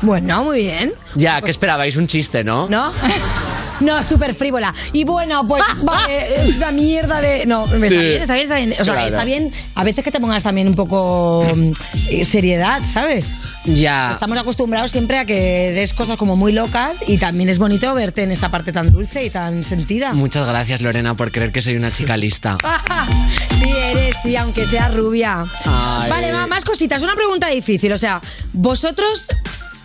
[0.02, 0.92] Bueno, muy bien.
[1.14, 1.96] Ya, ¿qué esperabais?
[1.96, 2.68] Un chiste, ¿no?
[2.68, 2.92] ¿No?
[3.80, 4.72] No, súper frívola.
[4.92, 7.46] Y bueno, pues vale, es una mierda de.
[7.46, 7.96] No, está Sí.
[7.96, 8.72] bien, está bien, está bien.
[8.72, 9.06] O sea, Claro.
[9.08, 11.72] está bien a veces que te pongas también un poco mm,
[12.10, 13.34] eh, seriedad, ¿sabes?
[13.64, 14.12] Ya.
[14.12, 18.22] Estamos acostumbrados siempre a que des cosas como muy locas y también es bonito verte
[18.22, 20.12] en esta parte tan dulce y tan sentida.
[20.12, 22.58] Muchas gracias, Lorena, por creer que soy una chica lista.
[23.58, 25.44] sí, eres, sí, aunque sea rubia.
[25.66, 26.10] Ay.
[26.10, 27.02] Vale, más cositas.
[27.02, 27.90] Una pregunta difícil.
[27.92, 28.20] O sea,
[28.52, 29.26] vosotros.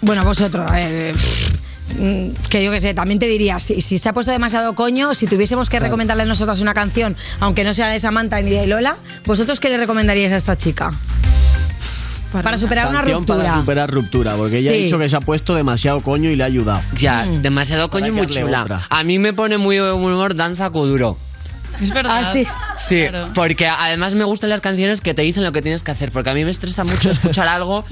[0.02, 0.70] Bueno, vosotros.
[0.70, 1.69] mm,
[2.50, 5.28] que yo qué sé, también te diría, si, si se ha puesto demasiado coño, si
[5.28, 9.60] tuviésemos que recomendarle nosotros una canción, aunque no sea de Samantha ni de Lola, ¿vosotros
[9.60, 10.92] qué le recomendaríais a esta chica?
[12.32, 13.44] Para, superar una Canción ruptura.
[13.44, 14.78] para superar ruptura, porque ella Sí.
[14.78, 16.80] ha dicho que se ha puesto demasiado coño y le ha ayudado.
[16.96, 18.62] Ya, demasiado coño y muy que chula.
[18.64, 18.82] otra.
[18.90, 21.18] A mí me pone muy buen humor Danza Kuduro.
[21.82, 22.22] Es verdad.
[22.24, 22.46] Ah, sí.
[22.78, 23.04] Sí,
[23.34, 26.30] porque además me gustan las canciones que te dicen lo que tienes que hacer, porque
[26.30, 27.84] a mí me estresa mucho escuchar algo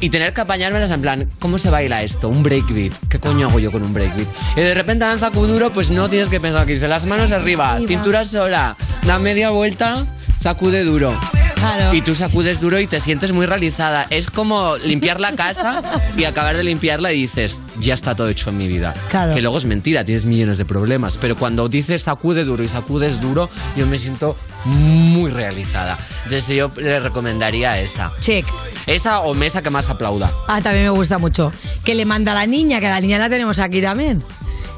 [0.00, 2.28] y tener que apañármelas en plan, ¿cómo se baila esto?
[2.28, 2.92] Un breakbeat.
[3.08, 4.28] ¿Qué coño hago yo con un breakbeat?
[4.56, 7.72] Y de repente danza Kuduro, pues no tienes que pensar que dice las manos arriba,
[7.72, 7.88] Arriba.
[7.88, 8.76] cintura sola,
[9.06, 10.04] da media vuelta,
[10.38, 11.16] sacude duro.
[11.62, 11.94] Claro.
[11.94, 14.06] Y tú sacudes duro y te sientes muy realizada.
[14.10, 15.82] Es como limpiar la casa
[16.16, 18.94] y acabar de limpiarla y dices, ya está todo hecho en mi vida.
[19.10, 19.34] Claro.
[19.34, 21.16] Que luego es mentira, tienes millones de problemas.
[21.16, 25.98] Pero cuando dices sacude duro y sacudes duro, yo me siento muy realizada.
[26.24, 28.12] Entonces yo le recomendaría esta.
[28.20, 28.44] Check.
[28.86, 30.30] Esa o mesa que más aplauda.
[30.48, 31.52] Ah, también me gusta mucho.
[31.84, 34.22] Que le manda a la niña, que la niña la tenemos aquí también.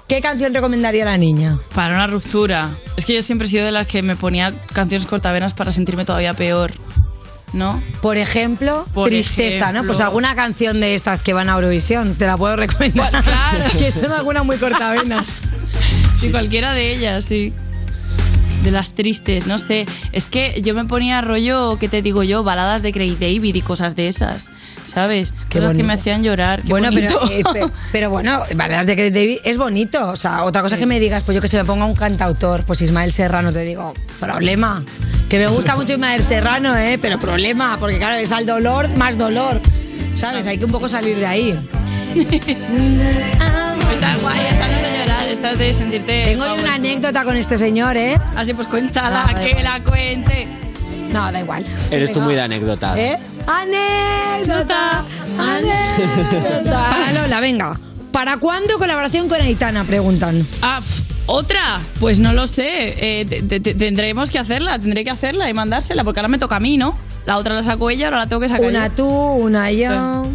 [0.09, 1.59] ¿Qué canción recomendaría a la niña?
[1.75, 2.71] Para una ruptura.
[2.97, 6.05] Es que yo siempre he sido de las que me ponía canciones cortavenas para sentirme
[6.05, 6.73] todavía peor.
[7.55, 7.81] ¿No?
[8.03, 9.85] Por ejemplo, Por tristeza, ¿no?
[9.85, 13.11] Pues alguna canción de estas que van a Eurovisión, te la puedo recomendar.
[13.11, 13.65] Claro.
[13.79, 15.43] que son algunas muy cortavenas.
[16.17, 17.53] Sí, cualquiera de ellas, sí.
[18.63, 19.85] De las tristes, no sé.
[20.13, 22.45] Es que yo me ponía rollo, ¿qué te digo yo?
[22.45, 24.47] Baladas de Craig David y cosas de esas.
[24.87, 25.33] ¿Sabes?
[25.49, 25.87] Qué Cosas que bonito.
[25.87, 26.63] me hacían llorar.
[26.63, 30.09] qué bueno, pero, eh, pe- pero bueno, Baladas de Craig David es bonito.
[30.11, 32.65] O sea, otra cosa que me digas, pues yo que se me ponga un cantautor,
[32.65, 34.83] pues Ismael Serrano, te digo, problema.
[35.29, 36.99] Que me gusta mucho Ismael Serrano, ¿eh?
[37.01, 39.61] Pero problema, porque claro, es al dolor más dolor.
[40.17, 40.47] ¿Sabes?
[40.47, 41.59] Hay que un poco salir de ahí.
[42.15, 46.25] Está guay, estás de llorar, estás de sentirte.
[46.27, 48.17] Tengo yo una anécdota con este señor, ¿eh?
[48.37, 49.65] Así pues cuéntala, Ah, da que igual.
[49.65, 50.47] la cuente.
[51.13, 51.65] No, da igual.
[51.91, 52.95] Eres tú muy de anécdota.
[52.99, 53.19] ¿Eh?
[53.47, 55.05] Anécdota,
[55.39, 56.89] anécdota.
[56.91, 57.79] Para Lola, venga.
[58.13, 59.85] ¿Para cuándo colaboración con Aitana?
[59.85, 60.47] Preguntan.
[60.63, 60.81] Ah,
[61.27, 61.81] ¿otra?
[62.01, 63.21] Pues no lo sé.
[63.21, 66.39] Eh, te- te- te- tendremos que hacerla, tendré que hacerla y mandársela, porque ahora me
[66.39, 66.97] toca a mí, ¿no?
[67.27, 68.93] La otra la sacó ella, ahora la tengo que sacar Una yo.
[68.95, 70.27] tú, una yo.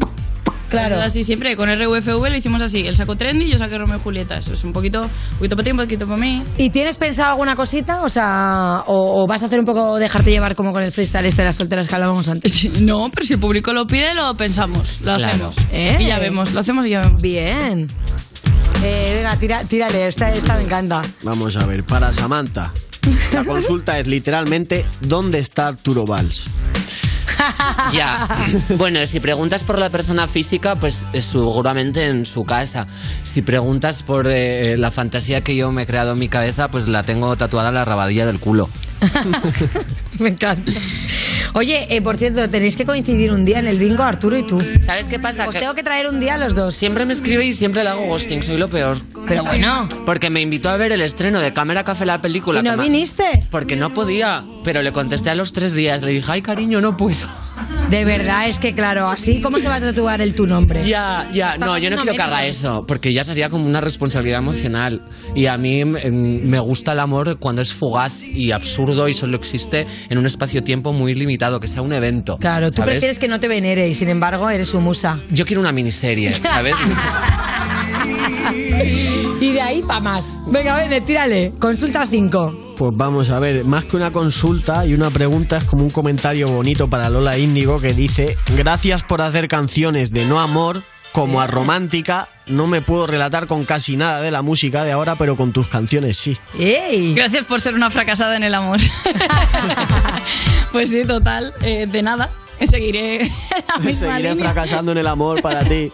[0.70, 1.02] Claro.
[1.02, 2.86] Así siempre, con RVFV lo hicimos así.
[2.88, 4.38] Él sacó Trendy y yo saqué Romeo y Julieta.
[4.38, 6.44] Eso es un poquito, un poquito para ti, un poquito para mí.
[6.58, 8.02] ¿Y tienes pensado alguna cosita?
[8.04, 11.26] O sea, o, o vas a hacer un poco dejarte llevar como con el freestyle
[11.26, 12.70] este de las solteras que hablábamos antes?
[12.82, 15.26] No, pero si el público lo pide, lo pensamos, lo Claro.
[15.28, 15.56] hacemos.
[15.72, 15.98] ¿Eh?
[16.00, 17.22] Y ya vemos, lo hacemos y ya vemos.
[17.22, 17.90] Bien.
[18.84, 21.02] Eh, venga, tira, tírale, esta, esta me encanta.
[21.24, 22.72] Vamos a ver, para Samantha.
[23.34, 26.46] La consulta es literalmente ¿dónde está Arturo Valls?
[27.94, 28.28] Ya.
[28.78, 32.86] Bueno, si preguntas por la persona física, pues eh, seguramente en su casa.
[33.24, 36.88] Si preguntas por eh, la fantasía que yo me he creado en mi cabeza, pues
[36.88, 38.70] la tengo tatuada en la rabadilla del culo.
[40.20, 40.70] Me encanta.
[41.54, 44.62] Oye, eh, por cierto, tenéis que coincidir un día en el bingo, Arturo y tú.
[44.82, 45.48] ¿Sabes qué pasa?
[45.48, 46.76] Os Que- tengo que traer un día a los dos.
[46.76, 48.98] Siempre me escribe y siempre le hago ghosting, soy lo peor.
[49.28, 49.88] Pero bueno.
[50.06, 52.60] Porque me invitó a ver el estreno de Cámara Café la película.
[52.60, 53.48] ¿Y no viniste?
[53.50, 56.04] Porque no podía, pero le contesté a los tres días.
[56.04, 57.26] Le dije, ay cariño, no puedo.
[57.90, 60.84] De verdad, es que claro, así cómo se va a tatuar el tu nombre.
[60.84, 64.40] Ya, ya, no, yo no quiero que haga eso, porque ya sería como una responsabilidad
[64.40, 65.02] emocional.
[65.36, 69.38] Y a mí mm, me gusta el amor cuando es fugaz y absurdo y solo
[69.38, 72.38] existe en un espacio-tiempo muy limitado, que sea un evento.
[72.38, 72.92] Claro, tú ¿sabes?
[72.92, 75.20] prefieres que no te venere y sin embargo eres su musa.
[75.32, 76.76] Yo quiero una miniserie, ¿sabes?
[79.42, 80.28] Y de ahí para más.
[80.48, 81.54] Venga, ven, tírale.
[81.60, 82.69] Consulta 5.
[82.80, 86.48] Pues vamos a ver, más que una consulta y una pregunta es como un comentario
[86.48, 91.48] bonito para Lola Índigo que dice, gracias por hacer canciones de no amor como a
[91.48, 95.52] romántica, no me puedo relatar con casi nada de la música de ahora, pero con
[95.52, 96.38] tus canciones sí.
[96.58, 97.14] ¡Ey!
[97.16, 98.80] Gracias por ser una fracasada en el amor.
[100.72, 102.30] pues sí, total, eh, de nada.
[102.66, 103.30] Seguiré
[103.68, 104.54] la misma Seguiré línea.
[104.54, 105.92] fracasando en el amor para ti.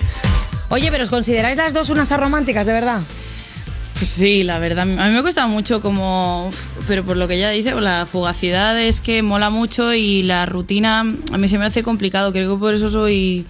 [0.70, 3.02] Oye, pero ¿os consideráis las dos unas románticas, de verdad?
[3.98, 4.82] Pues sí, la verdad.
[4.82, 6.52] A mí me cuesta mucho como...
[6.88, 11.00] Pero por lo que ella dice, la fugacidad es que mola mucho y la rutina
[11.00, 12.34] a mí se me hace complicado.
[12.34, 13.46] Creo que por eso soy...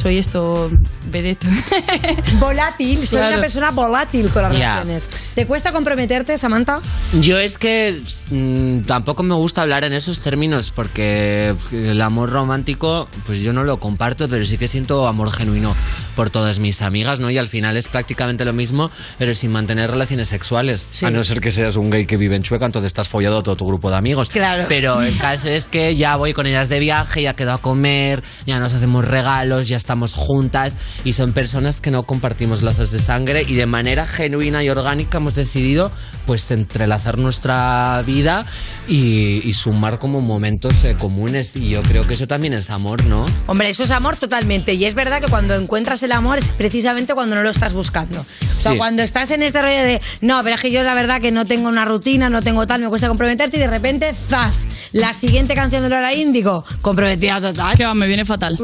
[0.00, 0.70] Soy esto...
[1.10, 1.46] Vedette.
[2.38, 3.32] Volátil, soy Claro.
[3.34, 4.74] una persona volátil con las Ya.
[4.80, 5.08] relaciones.
[5.34, 6.80] ¿Te cuesta comprometerte, Samantha?
[7.20, 7.98] Yo es que
[8.30, 13.64] mm, tampoco me gusta hablar en esos términos porque el amor romántico, pues yo no
[13.64, 15.74] lo comparto, pero sí que siento amor genuino
[16.14, 17.30] por todas mis amigas, ¿no?
[17.30, 20.88] Y al final es prácticamente lo mismo, pero sin mantener relaciones sexuales.
[21.02, 23.42] A no ser que seas un gay que vive en Chueca, entonces estás follado a
[23.42, 24.28] todo tu grupo de amigos.
[24.28, 24.66] Claro.
[24.68, 28.22] Pero el caso es que ya voy con ellas de viaje, ya quedo a comer,
[28.46, 32.98] ya nos hacemos regalos, ya estamos juntas y son personas que no compartimos lazos de
[32.98, 35.90] sangre y de manera genuina y orgánica hemos decidido
[36.26, 38.44] pues entrelazar nuestra vida
[38.86, 43.02] y, y sumar como momentos eh, comunes y yo creo que eso también es amor,
[43.06, 43.24] ¿no?
[43.46, 44.74] Hombre, eso es amor totalmente.
[44.74, 48.20] Y es verdad que cuando encuentras el amor es precisamente cuando no lo estás buscando.
[48.20, 48.76] O sea, Sí.
[48.76, 51.46] cuando estás en este rollo de, no, pero es que yo la verdad que no
[51.46, 54.66] tengo una rutina, no tengo tal, me cuesta comprometerte y de repente, ¡zas!
[54.92, 57.76] La siguiente canción de Lola Índigo, comprometida total.
[57.76, 58.58] Que va, me viene fatal.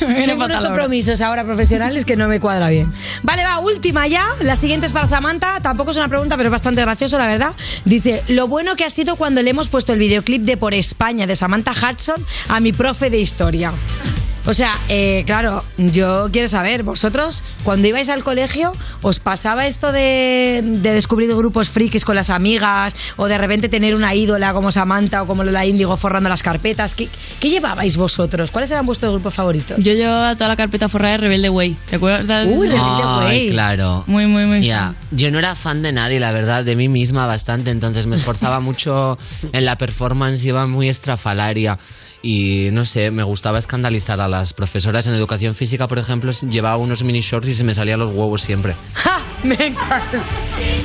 [0.26, 2.92] tengo unos compromisos ahora profesionales que no me cuadra bien.
[3.22, 4.26] Vale, va, última ya.
[4.40, 5.60] La siguiente es para Samantha.
[5.60, 7.52] Tampoco es una pregunta, pero es bastante gracioso, la verdad.
[7.84, 11.26] Dice, lo bueno que ha sido cuando le hemos puesto el videoclip de Por España
[11.26, 13.72] de Samantha Hudson a mi profe de historia.
[14.46, 18.72] O sea, eh, claro, yo quiero saber, vosotros, cuando ibais al colegio,
[19.02, 22.96] ¿os pasaba esto de, de descubrir grupos frikis con las amigas?
[23.16, 26.94] ¿O de repente tener una ídola como Samantha o como Lola Índigo forrando las carpetas?
[26.94, 28.50] ¿Qué, qué llevabais vosotros?
[28.50, 29.76] ¿Cuáles eran vuestros grupos favoritos?
[29.78, 31.76] Yo llevaba toda la carpeta forrada de Rebelde Way.
[31.90, 32.48] ¿Te acuerdas?
[32.48, 33.50] Uy, Rebelde Ay, Way.
[33.50, 34.04] claro.
[34.06, 34.64] Muy, muy, muy.
[34.64, 38.16] Ya, yo no era fan de nadie, la verdad, de mí misma bastante, entonces me
[38.16, 39.18] esforzaba mucho
[39.52, 41.78] en la performance, iba muy estrafalaria
[42.22, 46.76] y no sé, me gustaba escandalizar a las profesoras en educación física, por ejemplo, llevaba
[46.76, 48.74] unos mini shorts y se me salían los huevos siempre.
[48.94, 49.20] ¡Ja!
[49.42, 50.20] Me encanta.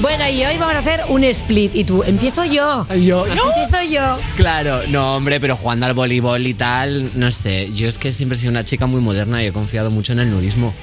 [0.02, 1.76] Bueno, y hoy vamos a hacer un split.
[1.76, 2.88] Y tú, empiezo yo.
[2.96, 4.18] Yo, Empiezo yo.
[4.38, 8.38] Claro, no, hombre, pero jugando al voleibol y tal, no sé, yo es que siempre
[8.38, 10.74] he sido una chica muy moderna y he confiado mucho en el nudismo.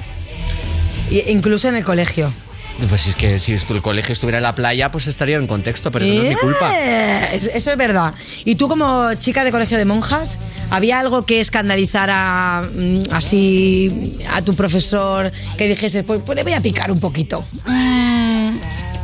[1.10, 2.30] Y- incluso en el colegio.
[2.88, 6.04] Pues es que si el colegio estuviera en la playa, pues estaría en contexto, pero
[6.04, 6.70] eso no es mi culpa.
[6.76, 8.14] Eh, es- Eso es verdad.
[8.44, 10.38] Y tú como chica de colegio de monjas,
[10.70, 16.54] ¿había algo que escandalizara mm, así a tu profesor que dijese, pues, pues le voy
[16.54, 17.44] a picar un poquito?
[17.66, 18.56] Mm,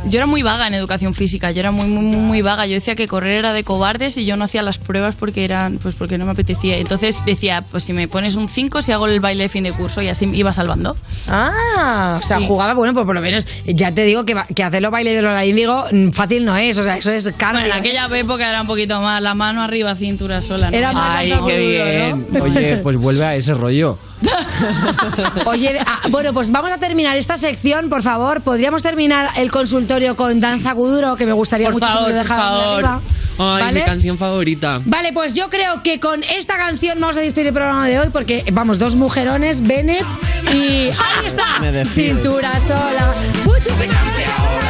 [0.05, 2.65] yo era muy vaga en educación física, yo era muy, muy, muy, muy vaga.
[2.65, 5.77] Yo decía que correr era de cobardes y yo no hacía las pruebas porque eran,
[5.77, 6.77] pues porque no me apetecía.
[6.77, 9.71] Entonces decía, pues si me pones un 5, si hago el baile de fin de
[9.71, 10.95] curso y así iba salvando.
[11.27, 14.81] Ah, o sea, jugaba, bueno, pues por lo menos, ya te digo que, que hacer
[14.81, 17.61] los bailes de Lola Índigo mm, fácil no es, o sea, eso es cardio.
[17.61, 20.71] Bueno, en aquella época era un poquito más, la mano arriba, cintura sola.
[20.71, 20.77] ¿no?
[20.77, 22.27] Era más Ay, qué duro, bien.
[22.41, 23.97] Oye, pues vuelve a ese rollo.
[25.45, 28.41] Oye, ah, bueno, pues vamos a terminar esta sección, por favor.
[28.41, 31.15] ¿Podríamos terminar el consultorio con Danza Kuduro?
[31.15, 32.75] Que me gustaría Por mucho si me favor, lo por dejaran de favor.
[32.85, 33.01] arriba.
[33.41, 33.79] Ay, ¿Vale?
[33.79, 34.81] mi canción favorita.
[34.83, 38.09] Vale, pues yo creo que con esta canción vamos a despedir el programa de hoy
[38.11, 40.05] porque vamos, dos mujerones, Bennett
[40.53, 40.87] y...
[40.89, 41.59] ¡Ahí está!
[41.61, 41.85] Me.
[41.85, 43.13] Cintura sola.
[43.45, 44.68] Gracias,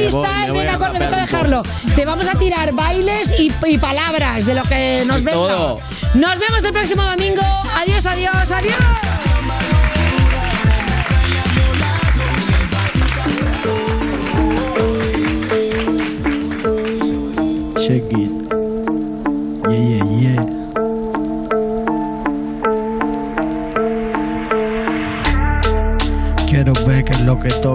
[0.00, 0.52] freestyle.
[0.52, 1.62] voy Venga, a dejarlo.
[1.94, 5.38] Te vamos a tirar bailes y, y palabras de lo que nos venga.
[5.38, 5.80] todo.
[6.14, 7.42] Nos vemos el próximo domingo.
[7.76, 9.15] Adiós, adiós, adiós.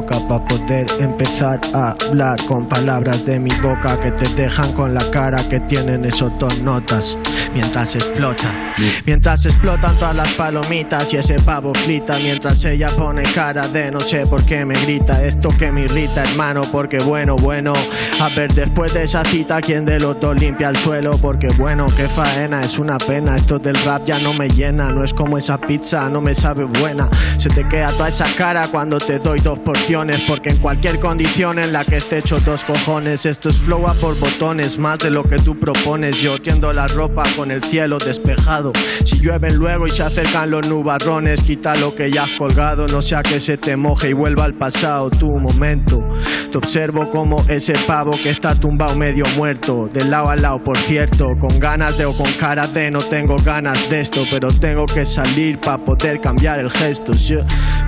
[0.05, 5.09] Para poder empezar a hablar con palabras de mi boca que te dejan con la
[5.11, 7.17] cara que tienen esos dos notas
[7.53, 8.73] mientras explota.
[9.05, 13.99] Mientras explotan todas las palomitas y ese pavo frita mientras ella pone cara de no
[13.99, 15.23] sé por qué me grita.
[15.23, 17.73] Esto que me irrita hermano porque bueno bueno.
[18.19, 21.87] A ver después de esa cita quién de los dos limpia el suelo porque bueno
[21.95, 23.35] qué faena es una pena.
[23.35, 24.91] Esto del rap ya no me llena.
[24.91, 27.09] No es como esa pizza no me sabe buena.
[27.37, 30.21] Se te queda toda esa cara cuando te doy dos porciones.
[30.27, 33.25] Porque en cualquier condición en la que esté hecho dos cojones.
[33.25, 36.21] Esto es flow a por botones más de lo que tú propones.
[36.21, 38.73] Yo tiendo la ropa con el cielo despejado.
[39.03, 42.87] Si llueven luego y se acercan los nubarrones quita lo que ya has colgado.
[42.87, 46.07] No sea que se te moje y vuelva al pasado tu momento.
[46.51, 50.77] Te observo como ese pavo que está tumbado medio muerto de lado a lado por
[50.77, 51.29] cierto.
[51.39, 55.05] Con ganas de o con cara de no tengo ganas de esto pero tengo que
[55.05, 57.17] salir para poder cambiar el gesto.
[57.17, 57.37] Sí.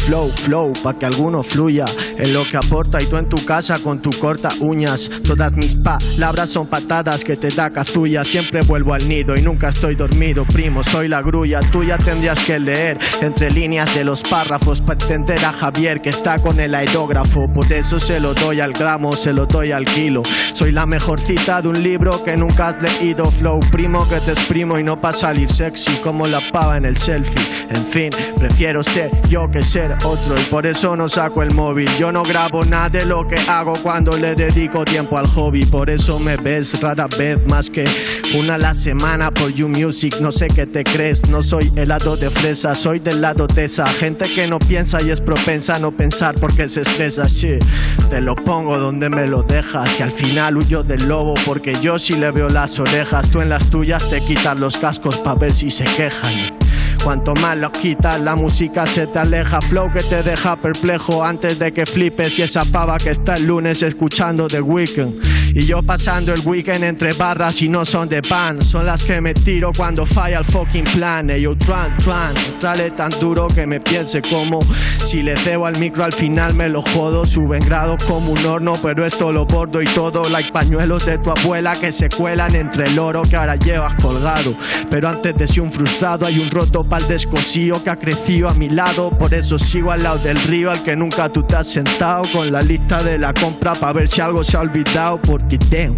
[0.05, 1.85] flow flow para que alguno fluya
[2.17, 3.01] en lo que aporta.
[3.01, 5.09] Y tú en tu casa con tu corta uñas.
[5.23, 9.69] Todas mis palabras son patadas que te da cazulla siempre vuelvo al nido y nunca
[9.69, 11.59] estoy dormido primo soy la grulla.
[11.59, 16.39] Tuya tendrías que leer entre líneas de los párrafos para entender a Javier que está
[16.39, 17.51] con el aerógrafo.
[17.51, 20.23] Por eso se lo doy al gramo se lo doy al kilo.
[20.53, 23.59] Soy la mejor cita de un libro que nunca has leído flow.
[23.71, 27.41] Primo que te exprimo y no para salir sexy como la pava en el selfie.
[27.69, 31.89] En fin prefiero ser yo que ser otro y por eso no saco el móvil.
[31.97, 35.65] Yo no grabo nada de lo que hago cuando le dedico tiempo al hobby.
[35.65, 37.85] Por eso me ves rara vez más que
[38.37, 42.29] una a la semana You Music no sé qué te crees no soy helado de
[42.29, 45.91] fresa soy del lado de esa gente que no piensa y es propensa a no
[45.91, 47.63] pensar porque se estresa shit.
[48.09, 51.99] Te lo pongo donde me lo dejas y al final huyo del lobo porque yo
[51.99, 55.53] sí le veo las orejas tú en las tuyas te quitas los cascos para ver
[55.53, 56.62] si se quejan
[57.03, 59.59] Cuanto más los quitas, la música se te aleja.
[59.61, 62.39] Flow que te deja perplejo antes de que flipes.
[62.39, 65.19] Y esa pava que está el lunes escuchando The Weeknd.
[65.55, 68.61] Y yo pasando el weekend entre barras y no son de pan.
[68.63, 71.29] Son las que me tiro cuando falla el fucking plan.
[71.29, 74.61] Ey, yo tran, tran, trale tan duro que me piense como
[75.05, 77.27] si le cebo al micro al final me lo jodo.
[77.27, 80.27] Suben grados como un horno, pero esto lo bordo y todo.
[80.27, 84.55] Like pañuelos de tu abuela que se cuelan entre el oro que ahora llevas colgado.
[84.89, 88.53] Pero antes de ser un frustrado hay un roto pa'l descosío que ha crecido a
[88.53, 89.09] mi lado.
[89.17, 92.21] Por eso sigo al lado del río al que nunca tú te has sentado.
[92.31, 95.19] Con la lista de la compra para ver si algo se ha olvidado.
[95.19, 95.97] Porque damn,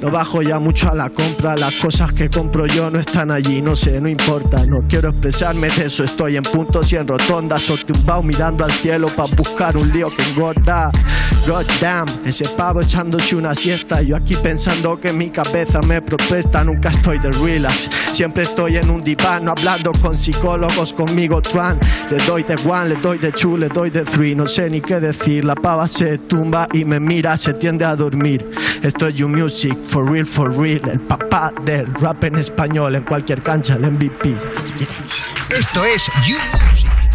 [0.00, 1.56] no bajo ya mucho a la compra.
[1.56, 4.64] Las cosas que compro yo no están allí, no sé, no importa.
[4.66, 6.04] No quiero expresarme de eso.
[6.04, 10.08] Estoy en puntos y en rotondas o tumbado mirando al cielo para buscar un lío
[10.10, 10.90] que engorda.
[11.46, 14.02] God damn, ese pavo echándose una siesta.
[14.02, 16.64] Yo aquí pensando que mi cabeza me protesta.
[16.64, 17.88] Nunca estoy de relax.
[18.12, 21.40] Siempre estoy en un diván hablando con psicólogos conmigo.
[21.40, 21.78] Tran,
[22.10, 24.34] le doy de one, le doy de two, le doy de three.
[24.34, 25.44] No sé ni qué decir.
[25.44, 28.48] La pava se tumba y me mira, se tiende a dormir.
[28.82, 30.88] Esto es You Music, for real, for real.
[30.88, 34.36] El papá del rap en español en cualquier cancha, el MVP.
[35.50, 36.38] Esto es You